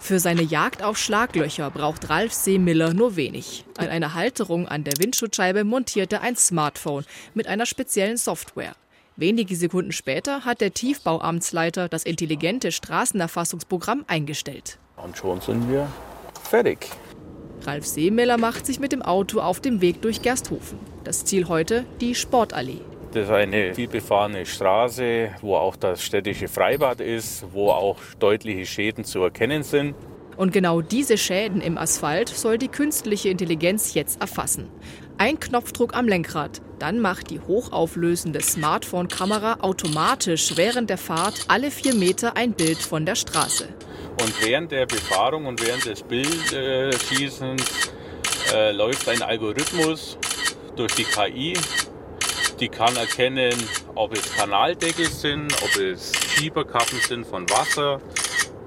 Für 0.00 0.20
seine 0.20 0.42
Jagd 0.42 0.82
auf 0.82 0.96
Schlaglöcher 0.96 1.70
braucht 1.70 2.08
Ralf 2.08 2.32
Seemiller 2.32 2.94
nur 2.94 3.16
wenig. 3.16 3.64
An 3.76 3.88
einer 3.88 4.14
Halterung 4.14 4.68
an 4.68 4.84
der 4.84 4.94
Windschutzscheibe 4.98 5.64
montiert 5.64 6.12
er 6.12 6.22
ein 6.22 6.36
Smartphone 6.36 7.04
mit 7.34 7.48
einer 7.48 7.66
speziellen 7.66 8.16
Software. 8.16 8.74
Wenige 9.16 9.56
Sekunden 9.56 9.90
später 9.90 10.44
hat 10.44 10.60
der 10.60 10.72
Tiefbauamtsleiter 10.72 11.88
das 11.88 12.04
intelligente 12.04 12.70
Straßenerfassungsprogramm 12.70 14.04
eingestellt. 14.06 14.78
Und 14.96 15.16
schon 15.16 15.40
sind 15.40 15.68
wir 15.68 15.88
fertig. 16.44 16.90
Ralf 17.68 17.84
Seemiller 17.84 18.38
macht 18.38 18.64
sich 18.64 18.80
mit 18.80 18.92
dem 18.92 19.02
Auto 19.02 19.40
auf 19.40 19.60
dem 19.60 19.82
Weg 19.82 20.00
durch 20.00 20.22
Gersthofen. 20.22 20.78
Das 21.04 21.26
Ziel 21.26 21.48
heute 21.48 21.84
die 22.00 22.14
Sportallee. 22.14 22.80
Das 23.12 23.24
ist 23.24 23.30
eine 23.30 23.74
vielbefahrene 23.74 24.46
Straße, 24.46 25.32
wo 25.42 25.54
auch 25.54 25.76
das 25.76 26.02
städtische 26.02 26.48
Freibad 26.48 27.02
ist, 27.02 27.44
wo 27.52 27.68
auch 27.68 27.98
deutliche 28.18 28.64
Schäden 28.64 29.04
zu 29.04 29.22
erkennen 29.22 29.64
sind. 29.64 29.94
Und 30.38 30.52
genau 30.52 30.80
diese 30.80 31.18
Schäden 31.18 31.60
im 31.60 31.76
Asphalt 31.76 32.30
soll 32.30 32.56
die 32.56 32.68
künstliche 32.68 33.28
Intelligenz 33.28 33.92
jetzt 33.92 34.18
erfassen. 34.22 34.68
Ein 35.20 35.40
Knopfdruck 35.40 35.96
am 35.96 36.06
Lenkrad, 36.06 36.62
dann 36.78 37.00
macht 37.00 37.30
die 37.30 37.40
hochauflösende 37.40 38.40
Smartphone-Kamera 38.40 39.58
automatisch 39.62 40.52
während 40.56 40.90
der 40.90 40.96
Fahrt 40.96 41.46
alle 41.48 41.72
vier 41.72 41.94
Meter 41.94 42.36
ein 42.36 42.52
Bild 42.52 42.78
von 42.78 43.04
der 43.04 43.16
Straße. 43.16 43.66
Und 44.20 44.46
während 44.46 44.70
der 44.70 44.86
Befahrung 44.86 45.46
und 45.46 45.60
während 45.60 45.86
des 45.86 46.04
Bildschießens 46.04 47.90
äh, 48.52 48.70
läuft 48.70 49.08
ein 49.08 49.20
Algorithmus 49.20 50.16
durch 50.76 50.94
die 50.94 51.02
KI, 51.02 51.54
die 52.60 52.68
kann 52.68 52.94
erkennen, 52.94 53.56
ob 53.96 54.16
es 54.16 54.32
Kanaldeckel 54.36 55.06
sind, 55.06 55.52
ob 55.64 55.76
es 55.80 56.12
Schieberkappen 56.28 57.00
sind 57.00 57.26
von 57.26 57.50
Wasser. 57.50 58.00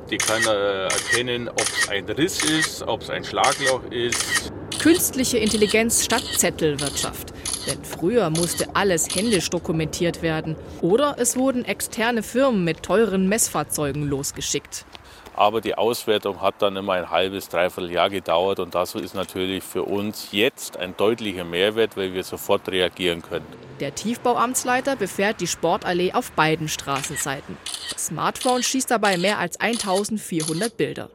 Die 0.09 0.17
kann 0.17 0.43
äh, 0.43 0.83
erkennen, 0.83 1.47
ob 1.47 1.61
es 1.61 1.87
ein 1.87 2.03
Riss 2.09 2.43
ist, 2.43 2.83
ob 2.83 3.03
es 3.03 3.09
ein 3.09 3.23
Schlagloch 3.23 3.89
ist. 3.89 4.50
Künstliche 4.81 5.37
Intelligenz 5.37 6.03
statt 6.03 6.23
Zettelwirtschaft. 6.37 7.33
Denn 7.67 7.83
früher 7.83 8.31
musste 8.31 8.75
alles 8.75 9.13
händisch 9.13 9.51
dokumentiert 9.51 10.23
werden. 10.23 10.55
Oder 10.81 11.17
es 11.19 11.37
wurden 11.37 11.63
externe 11.65 12.23
Firmen 12.23 12.63
mit 12.63 12.81
teuren 12.81 13.29
Messfahrzeugen 13.29 14.09
losgeschickt. 14.09 14.87
Aber 15.35 15.61
die 15.61 15.75
Auswertung 15.75 16.41
hat 16.41 16.55
dann 16.63 16.77
immer 16.77 16.93
ein 16.93 17.11
halbes, 17.11 17.47
dreiviertel 17.47 17.91
Jahr 17.91 18.09
gedauert 18.09 18.59
und 18.59 18.73
das 18.73 18.95
ist 18.95 19.13
natürlich 19.13 19.63
für 19.63 19.83
uns 19.83 20.29
jetzt 20.31 20.77
ein 20.77 20.97
deutlicher 20.97 21.43
Mehrwert, 21.43 21.95
weil 21.95 22.15
wir 22.15 22.23
sofort 22.23 22.67
reagieren 22.67 23.21
können. 23.21 23.45
Der 23.81 23.93
Tiefbauamtsleiter 23.93 24.95
befährt 24.95 25.41
die 25.41 25.47
Sportallee 25.47 26.13
auf 26.13 26.31
beiden 26.31 26.67
Straßenseiten. 26.67 27.55
Das 27.93 28.07
Smartphone 28.07 28.63
schießt 28.63 28.89
dabei 28.89 29.17
mehr 29.17 29.37
als 29.37 29.59
1400 29.59 30.75
Bilder. 30.75 31.11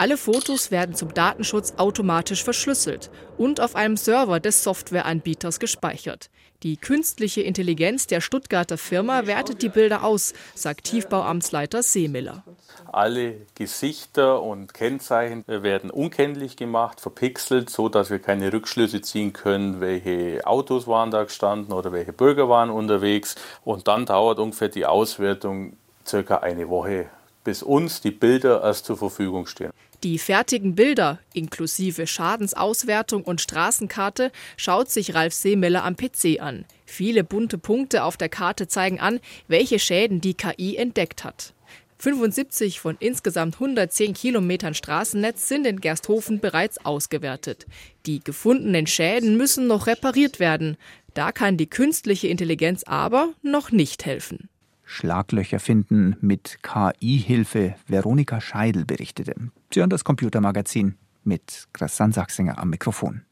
Alle 0.00 0.16
Fotos 0.16 0.70
werden 0.70 0.94
zum 0.94 1.12
Datenschutz 1.12 1.74
automatisch 1.76 2.42
verschlüsselt 2.42 3.10
und 3.36 3.60
auf 3.60 3.76
einem 3.76 3.98
Server 3.98 4.40
des 4.40 4.64
Softwareanbieters 4.64 5.60
gespeichert. 5.60 6.30
Die 6.62 6.78
künstliche 6.78 7.42
Intelligenz 7.42 8.06
der 8.06 8.22
Stuttgarter 8.22 8.78
Firma 8.78 9.26
wertet 9.26 9.60
die 9.60 9.68
Bilder 9.68 10.02
aus, 10.02 10.32
sagt 10.54 10.84
Tiefbauamtsleiter 10.84 11.82
Seemiller. 11.82 12.44
Alle 12.90 13.42
Gesichter 13.54 14.40
und 14.42 14.72
Kennzeichen 14.72 15.44
werden 15.46 15.90
unkenntlich 15.90 16.56
gemacht, 16.56 16.98
verpixelt, 16.98 17.68
so 17.68 17.90
dass 17.90 18.08
wir 18.08 18.20
keine 18.20 18.54
Rückschlüsse 18.54 19.02
ziehen 19.02 19.34
können, 19.34 19.82
welche 19.82 20.46
Autos 20.46 20.86
waren 20.86 21.10
da 21.10 21.24
gestanden 21.24 21.74
oder 21.74 21.92
welche 21.92 22.14
Bürger 22.14 22.48
waren 22.48 22.70
unterwegs. 22.70 23.34
Und 23.66 23.86
dann 23.86 24.06
dauert 24.06 24.38
ungefähr 24.38 24.70
die 24.70 24.86
Auswertung 24.86 25.76
circa 26.06 26.38
eine 26.38 26.70
Woche, 26.70 27.10
bis 27.44 27.62
uns 27.62 28.00
die 28.00 28.10
Bilder 28.10 28.62
erst 28.62 28.86
zur 28.86 28.96
Verfügung 28.96 29.46
stehen. 29.46 29.70
Die 30.02 30.18
fertigen 30.18 30.74
Bilder 30.74 31.18
inklusive 31.34 32.06
Schadensauswertung 32.06 33.22
und 33.22 33.40
Straßenkarte 33.40 34.32
schaut 34.56 34.90
sich 34.90 35.14
Ralf 35.14 35.34
Seemiller 35.34 35.84
am 35.84 35.96
PC 35.96 36.40
an. 36.40 36.64
Viele 36.86 37.22
bunte 37.22 37.58
Punkte 37.58 38.04
auf 38.04 38.16
der 38.16 38.30
Karte 38.30 38.66
zeigen 38.66 38.98
an, 38.98 39.20
welche 39.46 39.78
Schäden 39.78 40.20
die 40.22 40.34
KI 40.34 40.76
entdeckt 40.76 41.22
hat. 41.22 41.52
75 41.98 42.80
von 42.80 42.96
insgesamt 42.98 43.56
110 43.56 44.14
Kilometern 44.14 44.72
Straßennetz 44.72 45.48
sind 45.48 45.66
in 45.66 45.80
Gersthofen 45.80 46.40
bereits 46.40 46.82
ausgewertet. 46.82 47.66
Die 48.06 48.20
gefundenen 48.20 48.86
Schäden 48.86 49.36
müssen 49.36 49.66
noch 49.66 49.86
repariert 49.86 50.40
werden. 50.40 50.78
Da 51.12 51.30
kann 51.30 51.58
die 51.58 51.68
künstliche 51.68 52.28
Intelligenz 52.28 52.84
aber 52.84 53.34
noch 53.42 53.70
nicht 53.70 54.06
helfen. 54.06 54.49
Schlaglöcher 54.90 55.60
finden 55.60 56.16
mit 56.20 56.58
KI-Hilfe. 56.64 57.76
Veronika 57.86 58.40
Scheidel 58.40 58.84
berichtete. 58.84 59.36
Sie 59.72 59.78
hören 59.78 59.88
das 59.88 60.02
Computermagazin 60.02 60.96
mit 61.22 61.68
Christian 61.72 62.10
Sachsinger 62.10 62.58
am 62.58 62.70
Mikrofon. 62.70 63.22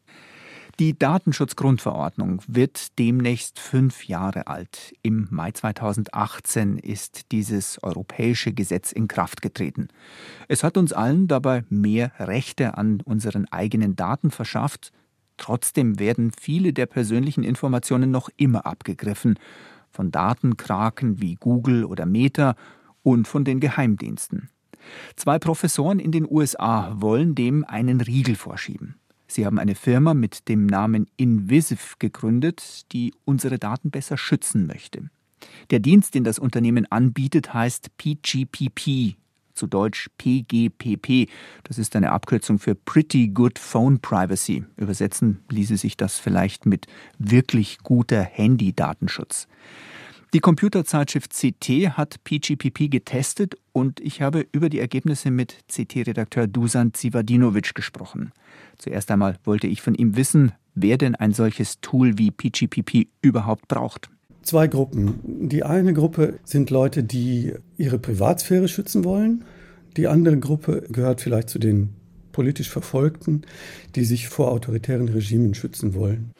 Die 0.79 0.97
Datenschutzgrundverordnung 0.97 2.43
wird 2.47 2.97
demnächst 3.01 3.59
fünf 3.59 4.07
Jahre 4.07 4.47
alt. 4.47 4.95
Im 5.03 5.27
Mai 5.31 5.51
2018 5.51 6.79
ist 6.79 7.33
dieses 7.33 7.83
europäische 7.83 8.53
Gesetz 8.53 8.93
in 8.93 9.09
Kraft 9.09 9.43
getreten. 9.43 9.89
Es 10.47 10.63
hat 10.63 10.77
uns 10.77 10.93
allen 10.93 11.27
dabei 11.27 11.65
mehr 11.71 12.13
Rechte 12.21 12.79
an 12.79 13.01
unseren 13.01 13.47
eigenen 13.51 13.97
Daten 13.97 14.31
verschafft. 14.31 14.93
Trotzdem 15.39 15.99
werden 15.99 16.31
viele 16.31 16.73
der 16.73 16.87
persönlichen 16.87 17.43
Informationen 17.43 18.13
noch 18.13 18.29
immer 18.37 18.65
abgegriffen. 18.65 19.41
Von 19.99 20.13
Datenkraken 20.13 21.21
wie 21.21 21.35
Google 21.35 21.85
oder 21.85 22.07
Meta 22.07 22.55
und 23.03 23.27
von 23.27 23.45
den 23.45 23.59
Geheimdiensten. 23.59 24.49
Zwei 25.17 25.41
Professoren 25.41 25.99
in 25.99 26.13
den 26.13 26.25
USA 26.25 26.95
wollen 27.01 27.35
dem 27.35 27.65
einen 27.65 28.01
Riegel 28.01 28.37
vorschieben. 28.37 28.95
Sie 29.27 29.45
haben 29.45 29.59
eine 29.59 29.75
Firma 29.75 30.15
mit 30.15 30.49
dem 30.49 30.67
Namen 30.67 31.09
Invisive 31.17 31.97
gegründet, 31.99 32.93
die 32.93 33.13
unsere 33.25 33.59
Daten 33.59 33.91
besser 33.91 34.17
schützen 34.17 34.69
möchte. 34.69 35.11
Der 35.71 35.81
Dienst, 35.81 36.15
den 36.15 36.23
das 36.23 36.39
Unternehmen 36.39 36.87
anbietet, 36.93 37.53
heißt 37.53 37.97
PGPP, 37.97 39.17
zu 39.59 39.67
Deutsch 39.67 40.09
PGPP. 40.17 41.29
Das 41.65 41.77
ist 41.79 41.95
eine 41.97 42.13
Abkürzung 42.13 42.59
für 42.59 42.75
Pretty 42.75 43.29
Good 43.29 43.59
Phone 43.59 43.99
Privacy. 44.01 44.65
Übersetzen 44.77 45.41
ließe 45.51 45.77
sich 45.77 45.97
das 45.97 46.19
vielleicht 46.19 46.65
mit 46.65 46.87
wirklich 47.19 47.79
guter 47.83 48.23
Handy-Datenschutz. 48.23 49.49
Die 50.35 50.41
Computerzeitschrift 50.41 51.33
CT 51.33 51.97
hat 51.97 52.23
PGPP 52.23 52.91
getestet 52.91 53.57
und 53.73 53.99
ich 54.01 54.21
habe 54.21 54.47
über 54.53 54.69
die 54.69 54.79
Ergebnisse 54.79 55.31
mit 55.31 55.57
CT-Redakteur 55.69 56.47
Dusan 56.47 56.93
Zivadinovic 56.93 57.75
gesprochen. 57.75 58.33
Zuerst 58.77 59.11
einmal 59.11 59.39
wollte 59.45 59.67
ich 59.67 59.81
von 59.81 59.95
ihm 59.95 60.17
wissen, 60.17 60.53
wer 60.75 60.99
denn 60.99 61.15
ein 61.15 61.33
solches 61.33 61.81
Tool 61.81 62.19
wie 62.19 62.31
PGPP 62.31 63.09
überhaupt 63.23 63.69
braucht. 63.69 64.11
Zwei 64.43 64.67
Gruppen. 64.67 65.49
Die 65.49 65.63
eine 65.63 65.93
Gruppe 65.93 66.39
sind 66.45 66.71
Leute, 66.71 67.03
die 67.05 67.55
ihre 67.77 67.99
Privatsphäre 67.99 68.69
schützen 68.69 69.05
wollen. 69.05 69.45
Die 69.97 70.07
andere 70.07 70.39
Gruppe 70.39 70.85
gehört 70.91 71.21
vielleicht 71.21 71.51
zu 71.51 71.59
den 71.59 71.95
politisch 72.33 72.71
Verfolgten, 72.71 73.43
die 73.97 74.05
sich 74.05 74.29
vor 74.29 74.53
autoritären 74.53 75.09
Regimen 75.09 75.55
schützen 75.55 75.95
wollen. 75.95 76.33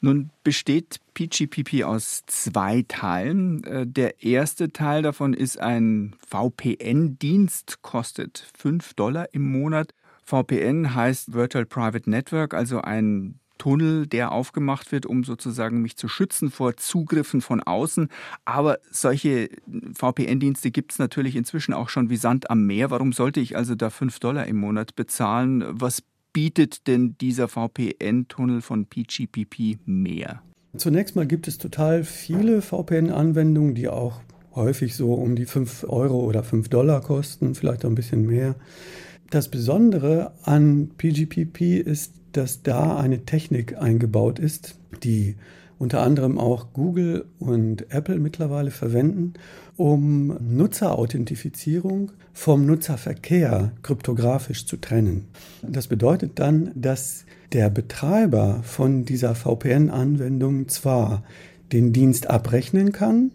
Nun 0.00 0.28
besteht 0.44 1.00
PGPP 1.14 1.84
aus 1.84 2.22
zwei 2.26 2.84
Teilen. 2.86 3.64
Äh, 3.64 3.86
der 3.86 4.22
erste 4.22 4.72
Teil 4.74 5.02
davon 5.02 5.32
ist 5.32 5.58
ein 5.58 6.14
VPN-Dienst, 6.28 7.80
kostet 7.80 8.46
5 8.58 8.92
Dollar 8.92 9.32
im 9.32 9.50
Monat. 9.50 9.94
VPN 10.22 10.94
heißt 10.94 11.32
Virtual 11.32 11.64
Private 11.64 12.10
Network, 12.10 12.52
also 12.52 12.82
ein 12.82 13.37
Tunnel, 13.58 14.06
der 14.06 14.32
aufgemacht 14.32 14.92
wird, 14.92 15.06
um 15.06 15.24
sozusagen 15.24 15.82
mich 15.82 15.96
zu 15.96 16.08
schützen 16.08 16.50
vor 16.50 16.76
Zugriffen 16.76 17.40
von 17.40 17.62
außen. 17.62 18.08
Aber 18.44 18.78
solche 18.90 19.50
VPN-Dienste 19.94 20.70
gibt 20.70 20.92
es 20.92 20.98
natürlich 20.98 21.36
inzwischen 21.36 21.74
auch 21.74 21.88
schon 21.88 22.10
wie 22.10 22.16
Sand 22.16 22.50
am 22.50 22.66
Meer. 22.66 22.90
Warum 22.90 23.12
sollte 23.12 23.40
ich 23.40 23.56
also 23.56 23.74
da 23.74 23.90
5 23.90 24.18
Dollar 24.20 24.46
im 24.46 24.56
Monat 24.56 24.96
bezahlen? 24.96 25.64
Was 25.68 26.02
bietet 26.32 26.86
denn 26.86 27.16
dieser 27.20 27.48
VPN-Tunnel 27.48 28.62
von 28.62 28.86
PGPP 28.86 29.78
mehr? 29.86 30.42
Zunächst 30.76 31.16
mal 31.16 31.26
gibt 31.26 31.48
es 31.48 31.58
total 31.58 32.04
viele 32.04 32.62
VPN-Anwendungen, 32.62 33.74
die 33.74 33.88
auch 33.88 34.20
häufig 34.54 34.94
so 34.94 35.14
um 35.14 35.34
die 35.34 35.46
5 35.46 35.86
Euro 35.88 36.20
oder 36.20 36.42
5 36.42 36.68
Dollar 36.68 37.00
kosten, 37.00 37.54
vielleicht 37.54 37.84
auch 37.84 37.88
ein 37.88 37.94
bisschen 37.94 38.26
mehr. 38.26 38.54
Das 39.30 39.50
Besondere 39.50 40.32
an 40.42 40.90
PGPP 40.96 41.80
ist, 41.80 42.14
dass 42.38 42.62
da 42.62 42.96
eine 42.96 43.24
Technik 43.24 43.76
eingebaut 43.78 44.38
ist, 44.38 44.76
die 45.02 45.34
unter 45.76 46.02
anderem 46.02 46.38
auch 46.38 46.72
Google 46.72 47.24
und 47.40 47.92
Apple 47.92 48.20
mittlerweile 48.20 48.70
verwenden, 48.70 49.34
um 49.76 50.36
Nutzerauthentifizierung 50.40 52.12
vom 52.32 52.64
Nutzerverkehr 52.64 53.72
kryptografisch 53.82 54.66
zu 54.66 54.76
trennen. 54.76 55.26
Das 55.62 55.88
bedeutet 55.88 56.38
dann, 56.38 56.70
dass 56.76 57.24
der 57.52 57.70
Betreiber 57.70 58.60
von 58.62 59.04
dieser 59.04 59.34
VPN-Anwendung 59.34 60.68
zwar 60.68 61.24
den 61.72 61.92
Dienst 61.92 62.30
abrechnen 62.30 62.92
kann, 62.92 63.32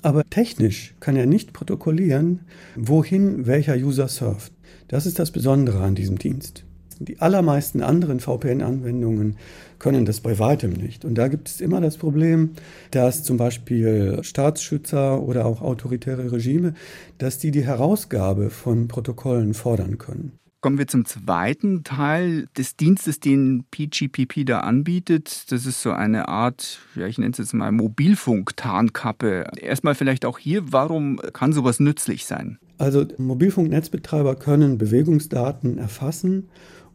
aber 0.00 0.22
technisch 0.30 0.94
kann 1.00 1.16
er 1.16 1.26
nicht 1.26 1.52
protokollieren, 1.52 2.42
wohin 2.76 3.46
welcher 3.46 3.74
User 3.74 4.06
surft. 4.06 4.52
Das 4.86 5.06
ist 5.06 5.18
das 5.18 5.32
Besondere 5.32 5.80
an 5.80 5.96
diesem 5.96 6.18
Dienst. 6.18 6.64
Die 6.98 7.20
allermeisten 7.20 7.82
anderen 7.82 8.20
VPN-Anwendungen 8.20 9.36
können 9.78 10.04
das 10.04 10.20
bei 10.20 10.38
weitem 10.38 10.72
nicht. 10.72 11.04
Und 11.04 11.16
da 11.16 11.28
gibt 11.28 11.48
es 11.48 11.60
immer 11.60 11.80
das 11.80 11.96
Problem, 11.96 12.50
dass 12.90 13.22
zum 13.22 13.36
Beispiel 13.36 14.20
Staatsschützer 14.22 15.22
oder 15.22 15.46
auch 15.46 15.60
autoritäre 15.60 16.32
Regime, 16.32 16.74
dass 17.18 17.38
die 17.38 17.50
die 17.50 17.64
Herausgabe 17.64 18.50
von 18.50 18.88
Protokollen 18.88 19.54
fordern 19.54 19.98
können. 19.98 20.32
Kommen 20.64 20.78
wir 20.78 20.86
zum 20.86 21.04
zweiten 21.04 21.84
Teil 21.84 22.46
des 22.56 22.76
Dienstes, 22.76 23.20
den 23.20 23.66
PGPP 23.70 24.46
da 24.46 24.60
anbietet. 24.60 25.52
Das 25.52 25.66
ist 25.66 25.82
so 25.82 25.90
eine 25.90 26.28
Art, 26.28 26.78
ja, 26.94 27.06
ich 27.06 27.18
nenne 27.18 27.32
es 27.32 27.36
jetzt 27.38 27.52
mal 27.52 27.70
Mobilfunk-Tarnkappe. 27.70 29.44
Erstmal 29.60 29.94
vielleicht 29.94 30.24
auch 30.24 30.38
hier, 30.38 30.72
warum 30.72 31.20
kann 31.34 31.52
sowas 31.52 31.80
nützlich 31.80 32.24
sein? 32.24 32.58
Also 32.78 33.04
Mobilfunknetzbetreiber 33.18 34.36
können 34.36 34.78
Bewegungsdaten 34.78 35.76
erfassen 35.76 36.48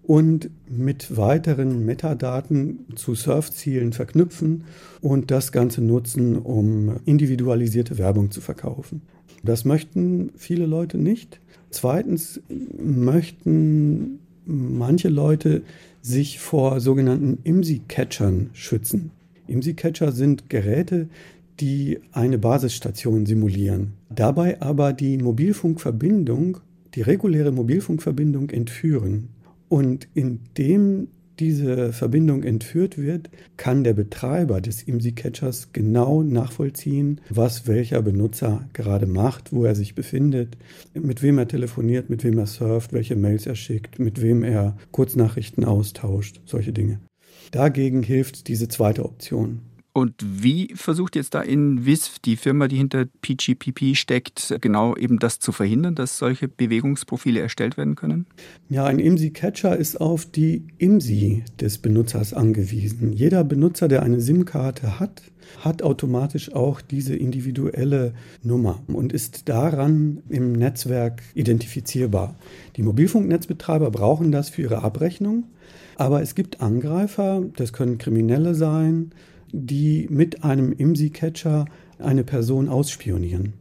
und 0.10 0.50
mit 0.68 1.18
weiteren 1.18 1.86
Metadaten 1.86 2.80
zu 2.96 3.14
Surfzielen 3.14 3.94
verknüpfen 3.94 4.64
und 5.02 5.30
das 5.30 5.52
Ganze 5.52 5.84
nutzen, 5.84 6.36
um 6.36 6.96
individualisierte 7.06 8.00
Werbung 8.00 8.32
zu 8.32 8.42
verkaufen. 8.42 9.04
Das 9.44 9.66
möchten 9.66 10.32
viele 10.36 10.66
Leute 10.66 10.98
nicht. 10.98 11.40
Zweitens 11.70 12.42
möchten 12.84 14.18
manche 14.48 15.10
Leute 15.10 15.62
sich 16.02 16.40
vor 16.40 16.80
sogenannten 16.80 17.38
IMSI-Catchern 17.44 18.50
schützen. 18.54 19.12
IMSI-Catcher 19.46 20.12
sind 20.12 20.50
Geräte, 20.50 21.08
die 21.60 22.00
eine 22.14 22.40
Basisstation 22.40 23.28
simulieren, 23.28 23.94
dabei 24.10 24.60
aber 24.60 24.92
die 24.92 25.20
Mobilfunkverbindung, 25.20 26.58
die 26.96 27.04
reguläre 27.04 27.52
Mobilfunkverbindung 27.52 28.50
entführen. 28.50 29.30
Und 29.70 30.08
indem 30.14 31.08
diese 31.40 31.94
Verbindung 31.94 32.44
entführt 32.44 32.98
wird, 32.98 33.30
kann 33.56 33.84
der 33.84 33.94
Betreiber 33.94 34.60
des 34.60 34.84
IMSI-Catchers 34.84 35.72
genau 35.72 36.22
nachvollziehen, 36.22 37.22
was 37.30 37.66
welcher 37.68 38.02
Benutzer 38.02 38.68
gerade 38.74 39.06
macht, 39.06 39.54
wo 39.54 39.64
er 39.64 39.76
sich 39.76 39.96
befindet, 39.96 40.58
mit 40.94 41.22
wem 41.22 41.38
er 41.38 41.48
telefoniert, 41.48 42.10
mit 42.10 42.24
wem 42.24 42.38
er 42.38 42.46
surft, 42.48 42.92
welche 42.92 43.16
Mails 43.16 43.46
er 43.46 43.56
schickt, 43.56 44.00
mit 44.00 44.22
wem 44.22 44.44
er 44.44 44.76
Kurznachrichten 44.92 45.64
austauscht, 45.64 46.42
solche 46.46 46.74
Dinge. 46.74 47.00
Dagegen 47.52 48.04
hilft 48.04 48.48
diese 48.48 48.68
zweite 48.68 49.06
Option. 49.06 49.62
Und 49.92 50.14
wie 50.22 50.74
versucht 50.76 51.16
jetzt 51.16 51.34
da 51.34 51.42
in 51.42 51.86
WISF, 51.86 52.20
die 52.20 52.36
Firma, 52.36 52.68
die 52.68 52.78
hinter 52.78 53.06
PGPP 53.22 53.96
steckt, 53.96 54.56
genau 54.62 54.96
eben 54.96 55.18
das 55.20 55.40
zu 55.40 55.52
verhindern, 55.52 55.96
dass 55.96 56.18
solche 56.18 56.48
Bewegungsprofile 56.48 57.40
erstellt 57.40 57.76
werden 57.76 57.96
können? 57.96 58.28
Ja, 58.70 58.86
ein 58.86 59.00
IMSI-Catcher 59.00 59.76
ist 59.76 60.00
auf 60.00 60.26
die 60.26 60.68
IMSI 60.78 61.44
des 61.60 61.80
Benutzers 61.80 62.34
angewiesen. 62.34 63.14
Jeder 63.14 63.44
Benutzer, 63.44 63.88
der 63.88 64.04
eine 64.04 64.22
SIM-Karte 64.22 65.00
hat, 65.00 65.24
hat 65.58 65.82
automatisch 65.82 66.54
auch 66.54 66.82
diese 66.82 67.16
individuelle 67.16 68.14
Nummer 68.44 68.82
und 68.88 69.12
ist 69.12 69.50
daran 69.50 70.22
im 70.30 70.54
Netzwerk 70.54 71.24
identifizierbar. 71.34 72.36
Die 72.76 72.84
Mobilfunknetzbetreiber 72.84 73.90
brauchen 73.90 74.32
das 74.32 74.50
für 74.50 74.62
ihre 74.62 74.84
Abrechnung, 74.84 75.46
aber 75.98 76.22
es 76.22 76.36
gibt 76.36 76.62
Angreifer, 76.62 77.44
das 77.56 77.74
können 77.74 77.98
Kriminelle 77.98 78.54
sein, 78.54 79.12
die 79.52 80.08
mit 80.10 80.44
einem 80.44 80.72
IMSI-Catcher 80.72 81.66
eine 82.00 82.24
Person 82.24 82.70
ausspionieren. 82.70 83.54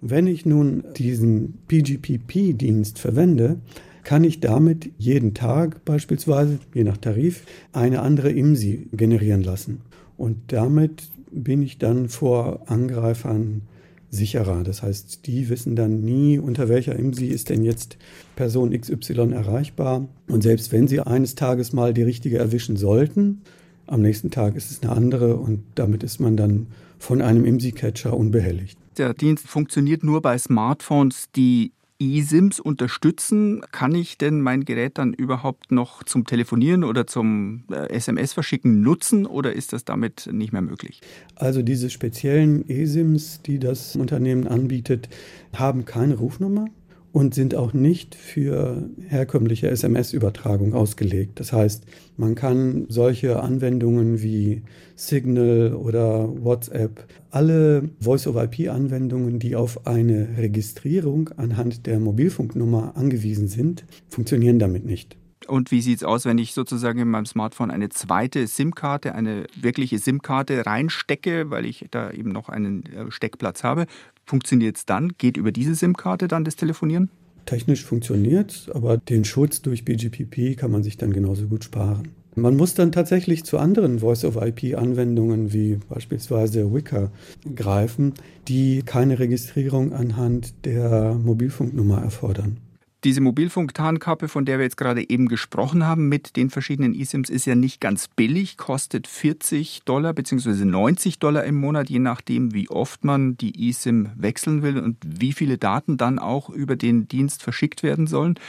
Wenn 0.00 0.26
ich 0.26 0.46
nun 0.46 0.84
diesen 0.96 1.54
PGPP-Dienst 1.68 2.98
verwende, 2.98 3.58
kann 4.04 4.22
ich 4.22 4.40
damit 4.40 4.90
jeden 4.98 5.34
Tag 5.34 5.84
beispielsweise, 5.84 6.60
je 6.74 6.84
nach 6.84 6.96
Tarif, 6.96 7.42
eine 7.72 8.02
andere 8.02 8.30
IMSI 8.30 8.88
generieren 8.92 9.42
lassen. 9.42 9.80
Und 10.16 10.36
damit 10.48 11.04
bin 11.32 11.62
ich 11.62 11.78
dann 11.78 12.08
vor 12.08 12.62
Angreifern 12.66 13.62
sicherer. 14.10 14.62
Das 14.62 14.82
heißt, 14.82 15.26
die 15.26 15.48
wissen 15.48 15.76
dann 15.76 16.02
nie, 16.02 16.38
unter 16.38 16.68
welcher 16.68 16.96
IMSI 16.96 17.26
ist 17.26 17.50
denn 17.50 17.64
jetzt 17.64 17.96
Person 18.36 18.70
XY 18.78 19.32
erreichbar. 19.32 20.08
Und 20.28 20.42
selbst 20.42 20.72
wenn 20.72 20.86
sie 20.88 21.00
eines 21.00 21.34
Tages 21.34 21.72
mal 21.72 21.92
die 21.92 22.02
richtige 22.02 22.38
erwischen 22.38 22.76
sollten, 22.76 23.42
am 23.86 24.02
nächsten 24.02 24.30
Tag 24.30 24.56
ist 24.56 24.70
es 24.70 24.82
eine 24.82 24.92
andere 24.92 25.36
und 25.36 25.62
damit 25.74 26.02
ist 26.02 26.20
man 26.20 26.36
dann 26.36 26.68
von 26.98 27.22
einem 27.22 27.44
IMSI-Catcher 27.44 28.16
unbehelligt. 28.16 28.78
Der 28.96 29.14
Dienst 29.14 29.46
funktioniert 29.46 30.02
nur 30.02 30.22
bei 30.22 30.38
Smartphones, 30.38 31.26
die 31.34 31.72
eSIMs 31.98 32.60
unterstützen. 32.60 33.62
Kann 33.72 33.94
ich 33.94 34.18
denn 34.18 34.40
mein 34.40 34.64
Gerät 34.64 34.98
dann 34.98 35.12
überhaupt 35.12 35.72
noch 35.72 36.02
zum 36.02 36.26
Telefonieren 36.26 36.84
oder 36.84 37.06
zum 37.06 37.64
SMS-Verschicken 37.68 38.80
äh, 38.80 38.84
nutzen 38.84 39.26
oder 39.26 39.52
ist 39.52 39.72
das 39.72 39.84
damit 39.84 40.28
nicht 40.32 40.52
mehr 40.52 40.62
möglich? 40.62 41.00
Also 41.34 41.62
diese 41.62 41.90
speziellen 41.90 42.68
eSIMs, 42.68 43.40
die 43.42 43.58
das 43.58 43.96
Unternehmen 43.96 44.46
anbietet, 44.46 45.08
haben 45.54 45.84
keine 45.84 46.16
Rufnummer 46.16 46.66
und 47.12 47.34
sind 47.34 47.54
auch 47.54 47.72
nicht 47.72 48.14
für 48.14 48.88
herkömmliche 49.08 49.68
SMS-Übertragung 49.68 50.74
ausgelegt. 50.74 51.40
Das 51.40 51.52
heißt, 51.52 51.84
man 52.16 52.34
kann 52.34 52.86
solche 52.88 53.40
Anwendungen 53.40 54.22
wie 54.22 54.62
Signal 54.94 55.74
oder 55.74 56.28
WhatsApp, 56.42 57.06
alle 57.30 57.90
Voice-over-IP-Anwendungen, 58.00 59.38
die 59.38 59.56
auf 59.56 59.86
eine 59.86 60.28
Registrierung 60.38 61.30
anhand 61.36 61.86
der 61.86 62.00
Mobilfunknummer 62.00 62.96
angewiesen 62.96 63.48
sind, 63.48 63.84
funktionieren 64.08 64.58
damit 64.58 64.84
nicht. 64.84 65.16
Und 65.46 65.70
wie 65.70 65.80
sieht 65.80 65.98
es 65.98 66.04
aus, 66.04 66.24
wenn 66.24 66.38
ich 66.38 66.54
sozusagen 66.54 66.98
in 66.98 67.08
meinem 67.08 67.26
Smartphone 67.26 67.70
eine 67.70 67.88
zweite 67.88 68.46
SIM-Karte, 68.46 69.14
eine 69.14 69.46
wirkliche 69.54 69.98
SIM-Karte 69.98 70.66
reinstecke, 70.66 71.50
weil 71.50 71.66
ich 71.66 71.86
da 71.90 72.10
eben 72.10 72.30
noch 72.30 72.48
einen 72.48 72.84
äh, 72.86 73.10
Steckplatz 73.10 73.62
habe? 73.62 73.86
Funktioniert 74.24 74.76
es 74.76 74.86
dann? 74.86 75.12
Geht 75.18 75.36
über 75.36 75.52
diese 75.52 75.74
SIM-Karte 75.74 76.28
dann 76.28 76.44
das 76.44 76.56
Telefonieren? 76.56 77.10
Technisch 77.44 77.84
funktioniert, 77.84 78.68
aber 78.74 78.96
den 78.96 79.24
Schutz 79.24 79.62
durch 79.62 79.84
BGPP 79.84 80.58
kann 80.58 80.72
man 80.72 80.82
sich 80.82 80.96
dann 80.96 81.12
genauso 81.12 81.46
gut 81.46 81.62
sparen. 81.62 82.08
Man 82.38 82.56
muss 82.56 82.74
dann 82.74 82.92
tatsächlich 82.92 83.44
zu 83.44 83.58
anderen 83.58 84.00
Voice-over-IP-Anwendungen 84.00 85.54
wie 85.54 85.78
beispielsweise 85.88 86.74
Wicker 86.74 87.10
greifen, 87.54 88.12
die 88.46 88.82
keine 88.82 89.18
Registrierung 89.18 89.94
anhand 89.94 90.66
der 90.66 91.14
Mobilfunknummer 91.14 92.02
erfordern. 92.02 92.58
Diese 93.06 93.20
Mobilfunk-Tarnkappe, 93.20 94.26
von 94.26 94.46
der 94.46 94.58
wir 94.58 94.64
jetzt 94.64 94.76
gerade 94.76 95.08
eben 95.08 95.28
gesprochen 95.28 95.86
haben, 95.86 96.08
mit 96.08 96.34
den 96.34 96.50
verschiedenen 96.50 96.92
eSIMs, 96.92 97.30
ist 97.30 97.46
ja 97.46 97.54
nicht 97.54 97.80
ganz 97.80 98.08
billig, 98.08 98.56
kostet 98.56 99.06
40 99.06 99.82
Dollar 99.84 100.12
bzw. 100.12 100.64
90 100.64 101.20
Dollar 101.20 101.44
im 101.44 101.54
Monat, 101.54 101.88
je 101.88 102.00
nachdem, 102.00 102.52
wie 102.52 102.68
oft 102.68 103.04
man 103.04 103.36
die 103.36 103.68
eSIM 103.68 104.10
wechseln 104.16 104.64
will 104.64 104.80
und 104.80 104.96
wie 105.06 105.32
viele 105.32 105.56
Daten 105.56 105.98
dann 105.98 106.18
auch 106.18 106.50
über 106.50 106.74
den 106.74 107.06
Dienst 107.06 107.44
verschickt 107.44 107.84
werden 107.84 108.08
sollen. 108.08 108.40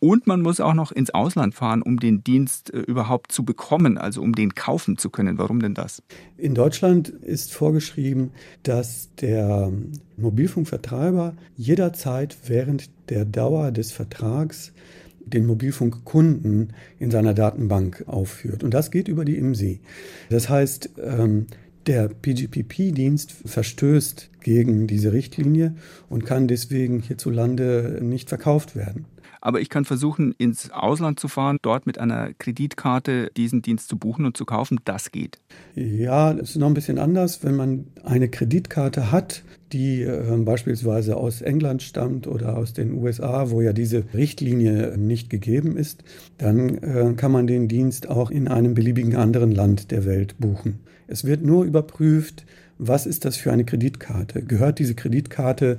Und 0.00 0.26
man 0.26 0.42
muss 0.42 0.60
auch 0.60 0.74
noch 0.74 0.92
ins 0.92 1.10
Ausland 1.10 1.54
fahren, 1.54 1.82
um 1.82 1.98
den 1.98 2.22
Dienst 2.22 2.72
äh, 2.72 2.78
überhaupt 2.78 3.32
zu 3.32 3.44
bekommen, 3.44 3.98
also 3.98 4.22
um 4.22 4.34
den 4.34 4.54
kaufen 4.54 4.96
zu 4.96 5.10
können. 5.10 5.38
Warum 5.38 5.60
denn 5.60 5.74
das? 5.74 6.02
In 6.36 6.54
Deutschland 6.54 7.08
ist 7.08 7.52
vorgeschrieben, 7.52 8.30
dass 8.62 9.14
der 9.16 9.72
Mobilfunkvertreiber 10.16 11.34
jederzeit 11.56 12.36
während 12.46 12.90
der 13.08 13.24
Dauer 13.24 13.72
des 13.72 13.92
Vertrags 13.92 14.72
den 15.20 15.46
Mobilfunkkunden 15.46 16.72
in 16.98 17.10
seiner 17.10 17.34
Datenbank 17.34 18.04
aufführt. 18.06 18.64
Und 18.64 18.72
das 18.72 18.90
geht 18.90 19.08
über 19.08 19.24
die 19.24 19.36
IMSI. 19.36 19.80
Das 20.30 20.48
heißt, 20.48 20.90
ähm, 21.02 21.46
der 21.86 22.08
PGPP-Dienst 22.08 23.32
verstößt 23.46 24.30
gegen 24.42 24.86
diese 24.86 25.12
Richtlinie 25.12 25.74
und 26.08 26.26
kann 26.26 26.46
deswegen 26.46 27.00
hierzulande 27.00 27.98
nicht 28.02 28.28
verkauft 28.28 28.76
werden. 28.76 29.06
Aber 29.40 29.60
ich 29.60 29.68
kann 29.68 29.84
versuchen, 29.84 30.32
ins 30.38 30.70
Ausland 30.70 31.20
zu 31.20 31.28
fahren, 31.28 31.58
dort 31.62 31.86
mit 31.86 31.98
einer 31.98 32.32
Kreditkarte 32.34 33.30
diesen 33.36 33.62
Dienst 33.62 33.88
zu 33.88 33.96
buchen 33.96 34.24
und 34.26 34.36
zu 34.36 34.44
kaufen. 34.44 34.78
Das 34.84 35.12
geht. 35.12 35.38
Ja, 35.74 36.34
das 36.34 36.50
ist 36.50 36.56
noch 36.56 36.66
ein 36.66 36.74
bisschen 36.74 36.98
anders. 36.98 37.44
Wenn 37.44 37.56
man 37.56 37.86
eine 38.04 38.28
Kreditkarte 38.28 39.12
hat, 39.12 39.42
die 39.72 40.02
äh, 40.02 40.36
beispielsweise 40.38 41.16
aus 41.16 41.42
England 41.42 41.82
stammt 41.82 42.26
oder 42.26 42.56
aus 42.56 42.72
den 42.72 42.92
USA, 42.94 43.50
wo 43.50 43.60
ja 43.60 43.72
diese 43.72 44.04
Richtlinie 44.14 44.96
nicht 44.96 45.30
gegeben 45.30 45.76
ist, 45.76 46.04
dann 46.38 46.78
äh, 46.78 47.14
kann 47.16 47.32
man 47.32 47.46
den 47.46 47.68
Dienst 47.68 48.08
auch 48.08 48.30
in 48.30 48.48
einem 48.48 48.74
beliebigen 48.74 49.16
anderen 49.16 49.52
Land 49.52 49.90
der 49.90 50.04
Welt 50.04 50.36
buchen. 50.38 50.80
Es 51.06 51.24
wird 51.24 51.42
nur 51.42 51.64
überprüft, 51.64 52.44
was 52.78 53.06
ist 53.06 53.24
das 53.24 53.36
für 53.36 53.52
eine 53.52 53.64
Kreditkarte? 53.64 54.42
Gehört 54.42 54.78
diese 54.78 54.94
Kreditkarte 54.94 55.78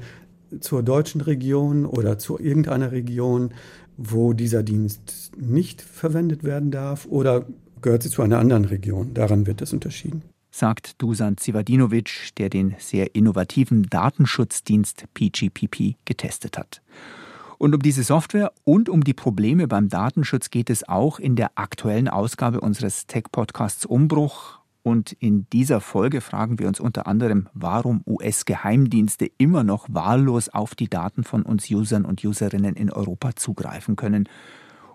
zur 0.60 0.84
deutschen 0.84 1.22
Region 1.22 1.86
oder 1.86 2.18
zu 2.18 2.40
irgendeiner 2.40 2.92
Region, 2.92 3.54
wo 3.98 4.34
dieser 4.34 4.64
Dienst 4.64 5.32
nicht 5.38 5.82
verwendet 5.82 6.44
werden 6.44 6.72
darf 6.72 7.06
oder 7.06 7.46
gehört 7.82 8.04
sie 8.04 8.10
zu 8.10 8.22
einer 8.22 8.40
anderen 8.40 8.66
Region? 8.66 9.14
Daran 9.14 9.46
wird 9.48 9.62
das 9.62 9.74
unterschieden. 9.74 10.24
Sagt 10.52 11.02
Dusan 11.02 11.38
Zivadinovic, 11.38 12.32
der 12.38 12.50
den 12.50 12.76
sehr 12.80 13.16
innovativen 13.16 13.84
Datenschutzdienst 13.84 15.06
PGPP 15.14 15.96
getestet 16.06 16.58
hat. 16.58 16.82
Und 17.60 17.76
um 17.76 17.82
diese 17.82 18.04
Software 18.04 18.54
und 18.64 18.88
um 18.88 19.04
die 19.04 19.14
Probleme 19.14 19.68
beim 19.68 19.90
Datenschutz 19.90 20.50
geht 20.50 20.70
es 20.70 20.88
auch 20.88 21.20
in 21.20 21.36
der 21.36 21.52
aktuellen 21.56 22.08
Ausgabe 22.08 22.62
unseres 22.62 23.06
Tech-Podcasts 23.06 23.86
Umbruch. 23.86 24.59
Und 24.82 25.12
in 25.14 25.48
dieser 25.52 25.82
Folge 25.82 26.22
fragen 26.22 26.58
wir 26.58 26.68
uns 26.68 26.80
unter 26.80 27.06
anderem, 27.06 27.50
warum 27.54 28.02
US-Geheimdienste 28.08 29.30
immer 29.38 29.64
noch 29.64 29.88
wahllos 29.90 30.50
auf 30.50 30.74
die 30.74 30.90
Daten 30.90 31.24
von 31.24 31.44
uns 31.44 31.70
Usern 31.70 32.06
und 32.06 32.24
Userinnen 32.24 32.76
in 32.76 32.92
Europa 32.92 33.36
zugreifen 33.36 33.96
können. 33.96 34.30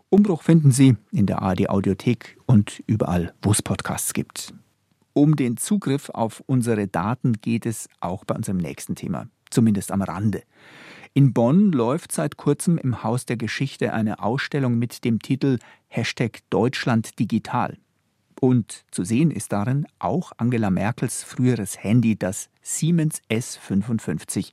Umbruch 0.09 0.43
finden 0.43 0.71
Sie 0.71 0.97
in 1.13 1.27
der 1.27 1.43
ARD 1.43 1.69
Audiothek 1.69 2.39
und 2.47 2.83
überall, 2.87 3.35
wo 3.43 3.51
es 3.51 3.63
Podcasts 3.63 4.15
gibt. 4.15 4.55
Um 5.13 5.37
den 5.37 5.57
Zugriff 5.57 6.11
auf 6.11 6.43
unsere 6.47 6.89
Daten 6.89 7.35
geht 7.35 7.67
es 7.67 7.89
auch 8.01 8.25
bei 8.25 8.35
unserem 8.35 8.59
nächsten 8.59 8.97
Thema, 8.97 9.29
zumindest 9.51 9.93
am 9.93 10.03
Rande. 10.03 10.43
In 11.13 11.33
Bonn 11.33 11.71
läuft 11.71 12.11
seit 12.11 12.37
kurzem 12.37 12.79
im 12.79 13.05
Haus 13.05 13.25
der 13.25 13.37
Geschichte 13.37 13.93
eine 13.93 14.21
Ausstellung 14.21 14.79
mit 14.79 15.05
dem 15.05 15.21
Titel 15.21 15.59
Hashtag 15.87 16.41
Deutschland 16.51 17.21
digital. 17.21 17.77
Und 18.45 18.85
zu 18.91 19.05
sehen 19.05 19.31
ist 19.31 19.53
darin 19.53 19.87
auch 19.99 20.33
Angela 20.37 20.69
Merkels 20.69 21.23
früheres 21.23 21.83
Handy, 21.83 22.19
das 22.19 22.51
Siemens 22.61 23.23
S55, 23.31 24.53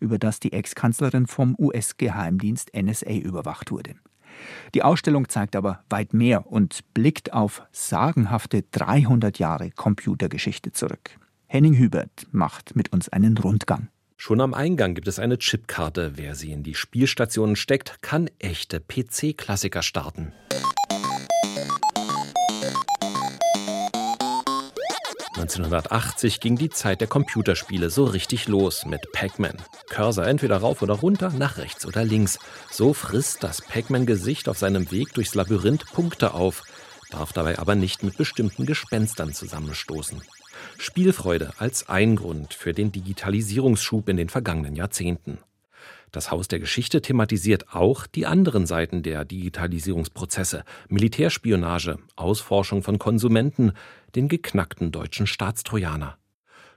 über 0.00 0.18
das 0.18 0.40
die 0.40 0.52
Ex-Kanzlerin 0.52 1.28
vom 1.28 1.54
US-Geheimdienst 1.56 2.74
NSA 2.74 3.12
überwacht 3.12 3.70
wurde. 3.70 3.94
Die 4.74 4.82
Ausstellung 4.82 5.28
zeigt 5.28 5.54
aber 5.54 5.84
weit 5.88 6.14
mehr 6.14 6.50
und 6.50 6.80
blickt 6.94 7.32
auf 7.32 7.62
sagenhafte 7.70 8.64
300 8.72 9.38
Jahre 9.38 9.70
Computergeschichte 9.70 10.72
zurück. 10.72 11.16
Henning 11.46 11.78
Hubert 11.78 12.26
macht 12.32 12.74
mit 12.74 12.92
uns 12.92 13.08
einen 13.08 13.38
Rundgang. 13.38 13.86
Schon 14.16 14.40
am 14.40 14.52
Eingang 14.52 14.94
gibt 14.94 15.06
es 15.06 15.20
eine 15.20 15.38
Chipkarte. 15.38 16.14
Wer 16.16 16.34
sie 16.34 16.50
in 16.50 16.64
die 16.64 16.74
Spielstationen 16.74 17.54
steckt, 17.54 18.02
kann 18.02 18.30
echte 18.40 18.80
PC-Klassiker 18.80 19.82
starten. 19.82 20.32
1980 25.38 26.40
ging 26.40 26.56
die 26.56 26.68
Zeit 26.68 27.00
der 27.00 27.06
Computerspiele 27.06 27.90
so 27.90 28.04
richtig 28.04 28.48
los 28.48 28.84
mit 28.86 29.12
Pac-Man. 29.12 29.56
Cursor 29.88 30.26
entweder 30.26 30.56
rauf 30.56 30.82
oder 30.82 30.94
runter, 30.94 31.30
nach 31.30 31.58
rechts 31.58 31.86
oder 31.86 32.04
links. 32.04 32.40
So 32.72 32.92
frisst 32.92 33.44
das 33.44 33.62
Pac-Man-Gesicht 33.62 34.48
auf 34.48 34.58
seinem 34.58 34.90
Weg 34.90 35.14
durchs 35.14 35.36
Labyrinth 35.36 35.86
Punkte 35.92 36.34
auf, 36.34 36.64
darf 37.10 37.32
dabei 37.32 37.60
aber 37.60 37.76
nicht 37.76 38.02
mit 38.02 38.16
bestimmten 38.16 38.66
Gespenstern 38.66 39.32
zusammenstoßen. 39.32 40.22
Spielfreude 40.76 41.52
als 41.58 41.88
ein 41.88 42.16
Grund 42.16 42.52
für 42.52 42.72
den 42.72 42.90
Digitalisierungsschub 42.90 44.08
in 44.08 44.16
den 44.16 44.30
vergangenen 44.30 44.74
Jahrzehnten. 44.74 45.38
Das 46.10 46.30
Haus 46.30 46.48
der 46.48 46.58
Geschichte 46.58 47.02
thematisiert 47.02 47.74
auch 47.74 48.06
die 48.06 48.26
anderen 48.26 48.66
Seiten 48.66 49.02
der 49.02 49.24
Digitalisierungsprozesse, 49.24 50.64
Militärspionage, 50.88 51.98
Ausforschung 52.16 52.82
von 52.82 52.98
Konsumenten, 52.98 53.72
den 54.14 54.28
geknackten 54.28 54.90
deutschen 54.90 55.26
Staatstrojaner. 55.26 56.16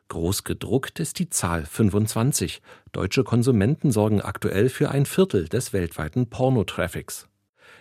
Groß 0.10 0.44
gedruckt 0.44 1.00
ist 1.00 1.20
die 1.20 1.30
Zahl 1.30 1.66
25. 1.66 2.62
Deutsche 2.92 3.24
Konsumenten 3.24 3.92
sorgen 3.92 4.22
aktuell 4.22 4.68
für 4.68 4.92
ein 4.92 5.06
Viertel 5.06 5.48
des 5.48 5.72
weltweiten 5.72 6.30
Pornotraffics. 6.30 7.30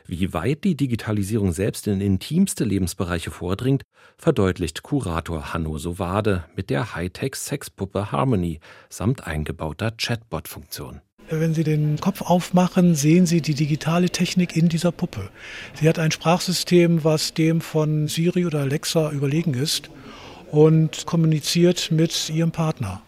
Wie 0.06 0.32
weit 0.32 0.64
die 0.64 0.76
Digitalisierung 0.76 1.52
selbst 1.52 1.86
in 1.88 2.00
intimste 2.00 2.64
Lebensbereiche 2.64 3.30
vordringt, 3.30 3.82
verdeutlicht 4.16 4.82
Kurator 4.82 5.52
Hanno 5.52 5.78
Sowade 5.78 6.44
mit 6.54 6.70
der 6.70 6.94
Hightech-Sexpuppe 6.94 8.12
Harmony 8.12 8.60
samt 8.88 9.26
eingebauter 9.26 9.92
Chatbot-Funktion. 9.92 11.00
Wenn 11.32 11.54
Sie 11.54 11.62
den 11.62 12.00
Kopf 12.00 12.22
aufmachen, 12.22 12.96
sehen 12.96 13.24
Sie 13.24 13.40
die 13.40 13.54
digitale 13.54 14.10
Technik 14.10 14.56
in 14.56 14.68
dieser 14.68 14.90
Puppe. 14.90 15.30
Sie 15.74 15.88
hat 15.88 16.00
ein 16.00 16.10
Sprachsystem, 16.10 17.04
was 17.04 17.34
dem 17.34 17.60
von 17.60 18.08
Siri 18.08 18.46
oder 18.46 18.58
Alexa 18.58 19.12
überlegen 19.12 19.54
ist 19.54 19.90
und 20.50 21.06
kommuniziert 21.06 21.92
mit 21.92 22.30
ihrem 22.30 22.50
Partner. 22.50 23.00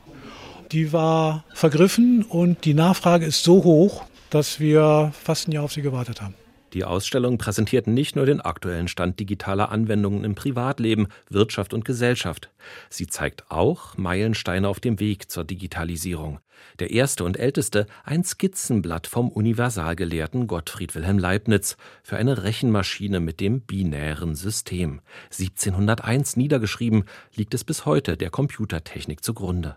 Die 0.71 0.93
war 0.93 1.45
vergriffen 1.53 2.23
und 2.23 2.65
die 2.65 2.75
Nachfrage 2.75 3.27
ist 3.27 3.43
so 3.43 3.65
hoch, 3.65 4.05
dass 4.31 4.61
wir 4.61 5.13
fast 5.21 5.49
ein 5.49 5.53
Jahr 5.53 5.65
auf 5.65 5.73
sie 5.73 5.83
gewartet 5.83 6.23
haben. 6.23 6.35
Die 6.73 6.85
Ausstellung 6.85 7.37
präsentiert 7.37 7.87
nicht 7.87 8.17
nur 8.17 8.25
den 8.25 8.41
aktuellen 8.41 8.89
Stand 8.89 9.21
digitaler 9.21 9.71
Anwendungen 9.71 10.25
im 10.25 10.35
Privatleben, 10.35 11.09
Wirtschaft 11.29 11.75
und 11.75 11.85
Gesellschaft. 11.85 12.51
Sie 12.89 13.07
zeigt 13.07 13.51
auch 13.51 13.97
Meilensteine 13.99 14.69
auf 14.69 14.81
dem 14.81 14.99
Weg 14.99 15.31
zur 15.31 15.45
Digitalisierung. 15.45 16.41
Der 16.79 16.91
erste 16.91 17.25
und 17.25 17.39
älteste 17.39 17.87
ein 18.05 18.25
Skizzenblatt 18.25 19.07
vom 19.07 19.29
Universalgelehrten 19.29 20.47
Gottfried 20.47 20.95
Wilhelm 20.95 21.19
Leibniz 21.19 21.77
für 22.03 22.17
eine 22.17 22.43
Rechenmaschine 22.43 23.21
mit 23.21 23.41
dem 23.41 23.61
binären 23.61 24.35
System. 24.35 25.01
1701 25.31 26.37
niedergeschrieben, 26.37 27.05
liegt 27.35 27.53
es 27.53 27.65
bis 27.65 27.85
heute 27.85 28.17
der 28.17 28.31
Computertechnik 28.31 29.23
zugrunde. 29.23 29.77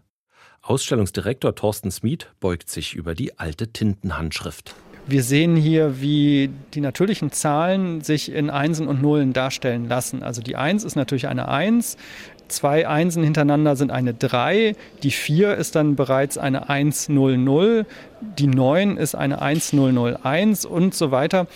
Ausstellungsdirektor 0.61 1.55
Thorsten 1.55 1.91
Smith 1.91 2.27
beugt 2.39 2.69
sich 2.69 2.95
über 2.95 3.13
die 3.13 3.37
alte 3.37 3.71
Tintenhandschrift. 3.71 4.75
Wir 5.07 5.21
sehen 5.21 5.55
hier, 5.55 6.01
wie 6.01 6.49
die 6.73 6.81
natürlichen 6.81 7.31
Zahlen 7.31 8.01
sich 8.01 8.31
in 8.31 8.49
Einsen 8.49 8.87
und 8.87 9.03
Nullen 9.03 9.33
darstellen 9.33 9.87
lassen. 9.87 10.23
Also 10.23 10.41
die 10.41 10.55
1 10.55 10.83
ist 10.83 10.95
natürlich 10.95 11.27
eine 11.27 11.47
1, 11.47 11.97
zwei 12.47 12.87
Einsen 12.87 13.23
hintereinander 13.23 13.75
sind 13.75 13.91
eine 13.91 14.13
3, 14.13 14.75
die 15.03 15.11
4 15.11 15.55
ist 15.55 15.75
dann 15.75 15.95
bereits 15.95 16.37
eine 16.37 16.69
100, 16.69 17.85
die 18.39 18.47
9 18.47 18.97
ist 18.97 19.15
eine 19.15 19.41
1001 19.41 20.65
und 20.65 20.95
so 20.95 21.11
weiter. 21.11 21.47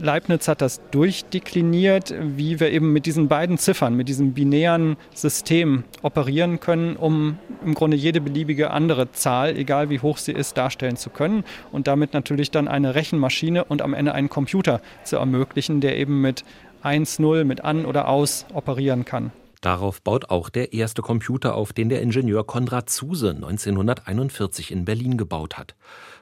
Leibniz 0.00 0.48
hat 0.48 0.60
das 0.60 0.80
durchdekliniert, 0.90 2.14
wie 2.18 2.60
wir 2.60 2.70
eben 2.70 2.92
mit 2.92 3.06
diesen 3.06 3.28
beiden 3.28 3.58
Ziffern, 3.58 3.94
mit 3.94 4.08
diesem 4.08 4.32
binären 4.32 4.96
System 5.14 5.84
operieren 6.02 6.60
können, 6.60 6.96
um 6.96 7.38
im 7.64 7.74
Grunde 7.74 7.96
jede 7.96 8.20
beliebige 8.20 8.70
andere 8.70 9.12
Zahl, 9.12 9.56
egal 9.56 9.90
wie 9.90 10.00
hoch 10.00 10.18
sie 10.18 10.32
ist, 10.32 10.56
darstellen 10.56 10.96
zu 10.96 11.10
können 11.10 11.44
und 11.72 11.86
damit 11.86 12.14
natürlich 12.14 12.50
dann 12.50 12.68
eine 12.68 12.94
Rechenmaschine 12.94 13.64
und 13.64 13.82
am 13.82 13.94
Ende 13.94 14.14
einen 14.14 14.28
Computer 14.28 14.80
zu 15.04 15.16
ermöglichen, 15.16 15.80
der 15.80 15.96
eben 15.96 16.20
mit 16.20 16.44
1, 16.82 17.18
0, 17.18 17.44
mit 17.44 17.64
an 17.64 17.84
oder 17.84 18.08
aus 18.08 18.46
operieren 18.54 19.04
kann. 19.04 19.32
Darauf 19.60 20.00
baut 20.00 20.30
auch 20.30 20.48
der 20.48 20.72
erste 20.72 21.02
Computer 21.02 21.54
auf, 21.54 21.74
den 21.74 21.90
der 21.90 22.00
Ingenieur 22.00 22.46
Konrad 22.46 22.88
Zuse 22.88 23.30
1941 23.30 24.72
in 24.72 24.86
Berlin 24.86 25.18
gebaut 25.18 25.58
hat. 25.58 25.74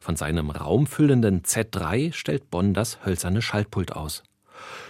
Von 0.08 0.16
seinem 0.16 0.48
raumfüllenden 0.48 1.42
Z3 1.42 2.14
stellt 2.14 2.50
Bonn 2.50 2.72
das 2.72 3.04
hölzerne 3.04 3.42
Schaltpult 3.42 3.92
aus. 3.92 4.22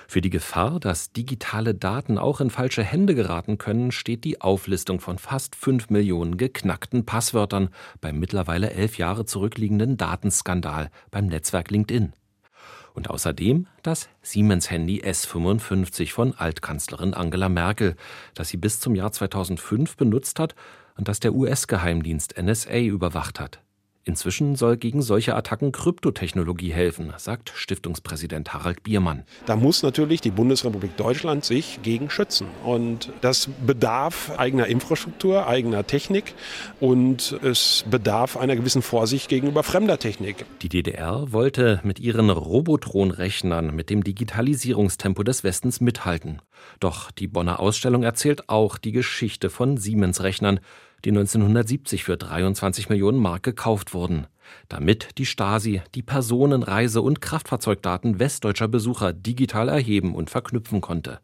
Für 0.06 0.20
die 0.20 0.30
Gefahr, 0.30 0.78
dass 0.78 1.10
digitale 1.10 1.74
Daten 1.74 2.18
auch 2.18 2.40
in 2.40 2.50
falsche 2.50 2.84
Hände 2.84 3.16
geraten 3.16 3.58
können, 3.58 3.90
steht 3.90 4.22
die 4.22 4.40
Auflistung 4.40 5.00
von 5.00 5.18
fast 5.18 5.56
fünf 5.56 5.90
Millionen 5.90 6.36
geknackten 6.36 7.04
Passwörtern 7.04 7.70
beim 8.00 8.20
mittlerweile 8.20 8.70
elf 8.70 8.96
Jahre 8.96 9.24
zurückliegenden 9.24 9.96
Datenskandal 9.96 10.88
beim 11.10 11.26
Netzwerk 11.26 11.72
LinkedIn. 11.72 12.12
Und 12.94 13.10
außerdem 13.10 13.66
das 13.82 14.08
Siemens-Handy 14.22 15.02
S55 15.02 16.12
von 16.12 16.32
Altkanzlerin 16.34 17.12
Angela 17.12 17.48
Merkel, 17.48 17.96
das 18.34 18.50
sie 18.50 18.56
bis 18.56 18.78
zum 18.78 18.94
Jahr 18.94 19.10
2005 19.10 19.96
benutzt 19.96 20.38
hat 20.38 20.54
und 20.96 21.08
das 21.08 21.18
der 21.18 21.34
US-Geheimdienst 21.34 22.40
NSA 22.40 22.78
überwacht 22.78 23.40
hat. 23.40 23.58
Inzwischen 24.08 24.56
soll 24.56 24.78
gegen 24.78 25.02
solche 25.02 25.36
Attacken 25.36 25.70
Kryptotechnologie 25.70 26.72
helfen, 26.72 27.12
sagt 27.18 27.52
Stiftungspräsident 27.54 28.54
Harald 28.54 28.82
Biermann. 28.82 29.24
Da 29.44 29.54
muss 29.54 29.82
natürlich 29.82 30.22
die 30.22 30.30
Bundesrepublik 30.30 30.96
Deutschland 30.96 31.44
sich 31.44 31.80
gegen 31.82 32.08
schützen. 32.08 32.46
Und 32.64 33.12
das 33.20 33.50
bedarf 33.66 34.32
eigener 34.38 34.66
Infrastruktur, 34.66 35.46
eigener 35.46 35.86
Technik 35.86 36.32
und 36.80 37.38
es 37.42 37.84
bedarf 37.90 38.38
einer 38.38 38.56
gewissen 38.56 38.80
Vorsicht 38.80 39.28
gegenüber 39.28 39.62
fremder 39.62 39.98
Technik. 39.98 40.46
Die 40.62 40.70
DDR 40.70 41.30
wollte 41.30 41.80
mit 41.82 42.00
ihren 42.00 42.30
Robotron-Rechnern 42.30 43.76
mit 43.76 43.90
dem 43.90 44.02
Digitalisierungstempo 44.04 45.22
des 45.22 45.44
Westens 45.44 45.82
mithalten. 45.82 46.40
Doch 46.80 47.10
die 47.10 47.28
Bonner 47.28 47.60
Ausstellung 47.60 48.04
erzählt 48.04 48.48
auch 48.48 48.78
die 48.78 48.92
Geschichte 48.92 49.50
von 49.50 49.76
Siemens-Rechnern, 49.76 50.60
die 51.04 51.10
1970 51.10 52.04
für 52.04 52.16
23 52.16 52.88
Millionen 52.88 53.18
Mark 53.18 53.42
gekauft 53.42 53.94
wurden, 53.94 54.26
damit 54.68 55.18
die 55.18 55.26
Stasi 55.26 55.82
die 55.94 56.02
Personen-, 56.02 56.62
Reise- 56.62 57.02
und 57.02 57.20
Kraftfahrzeugdaten 57.20 58.18
westdeutscher 58.18 58.68
Besucher 58.68 59.12
digital 59.12 59.68
erheben 59.68 60.14
und 60.14 60.30
verknüpfen 60.30 60.80
konnte. 60.80 61.20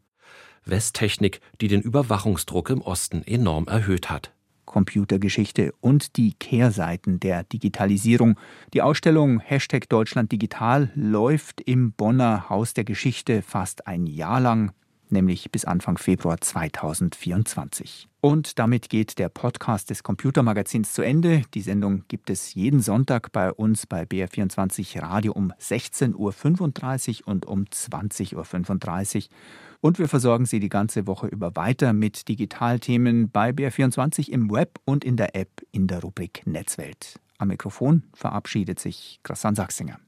Westtechnik, 0.65 1.41
die 1.61 1.69
den 1.69 1.83
Überwachungsdruck 1.83 2.71
im 2.71 2.81
Osten 2.81 3.23
enorm 3.23 3.67
erhöht 3.67 4.11
hat. 4.11 4.33
Computergeschichte 4.65 5.73
und 5.81 6.17
die 6.17 6.33
Kehrseiten 6.35 7.21
der 7.21 7.45
Digitalisierung. 7.45 8.39
Die 8.73 8.83
Ausstellung 8.83 9.39
Hashtag 9.39 9.89
Deutschland 9.89 10.33
Digital 10.33 10.91
läuft 10.95 11.61
im 11.61 11.93
Bonner 11.93 12.49
Haus 12.49 12.75
der 12.75 12.85
Geschichte 12.85 13.43
fast 13.43 13.87
ein 13.87 14.07
Jahr 14.07 14.41
lang 14.41 14.73
nämlich 15.11 15.51
bis 15.51 15.65
Anfang 15.65 15.99
Februar 15.99 16.41
2024. 16.41 18.09
Und 18.21 18.59
damit 18.59 18.89
geht 18.89 19.19
der 19.19 19.29
Podcast 19.29 19.91
des 19.91 20.03
Computermagazins 20.03 20.95
zu 20.95 21.03
Ende. 21.03 21.43
Die 21.53 21.61
Sendung 21.61 22.05
gibt 22.09 22.31
es 22.31 22.55
jeden 22.55 22.81
Sonntag 22.81 23.33
bei 23.33 23.53
uns 23.53 23.87
bei 23.87 24.05
BR24 24.05 25.03
Radio 25.03 25.33
um 25.33 25.53
16.35 25.61 27.21
Uhr 27.21 27.29
und 27.29 27.47
um 27.47 27.65
20.35 27.65 29.17
Uhr. 29.17 29.29
Und 29.81 29.99
wir 29.99 30.09
versorgen 30.09 30.47
Sie 30.47 30.61
die 30.61 30.71
ganze 30.71 31.07
Woche 31.07 31.27
über 31.27 31.55
weiter 31.57 31.93
mit 31.93 32.29
Digitalthemen 32.29 33.31
bei 33.31 33.51
BR24 33.51 34.31
im 34.31 34.51
Web 34.51 34.81
und 34.87 35.05
in 35.05 35.19
der 35.19 35.37
App 35.37 35.61
in 35.73 35.87
der 35.87 36.01
Rubrik 36.01 36.47
Netzwelt. 36.47 37.21
Am 37.37 37.49
Mikrofon 37.49 38.05
verabschiedet 38.15 38.81
sich 38.81 39.21
Christian 39.23 39.55
Sachsinger. 39.55 39.99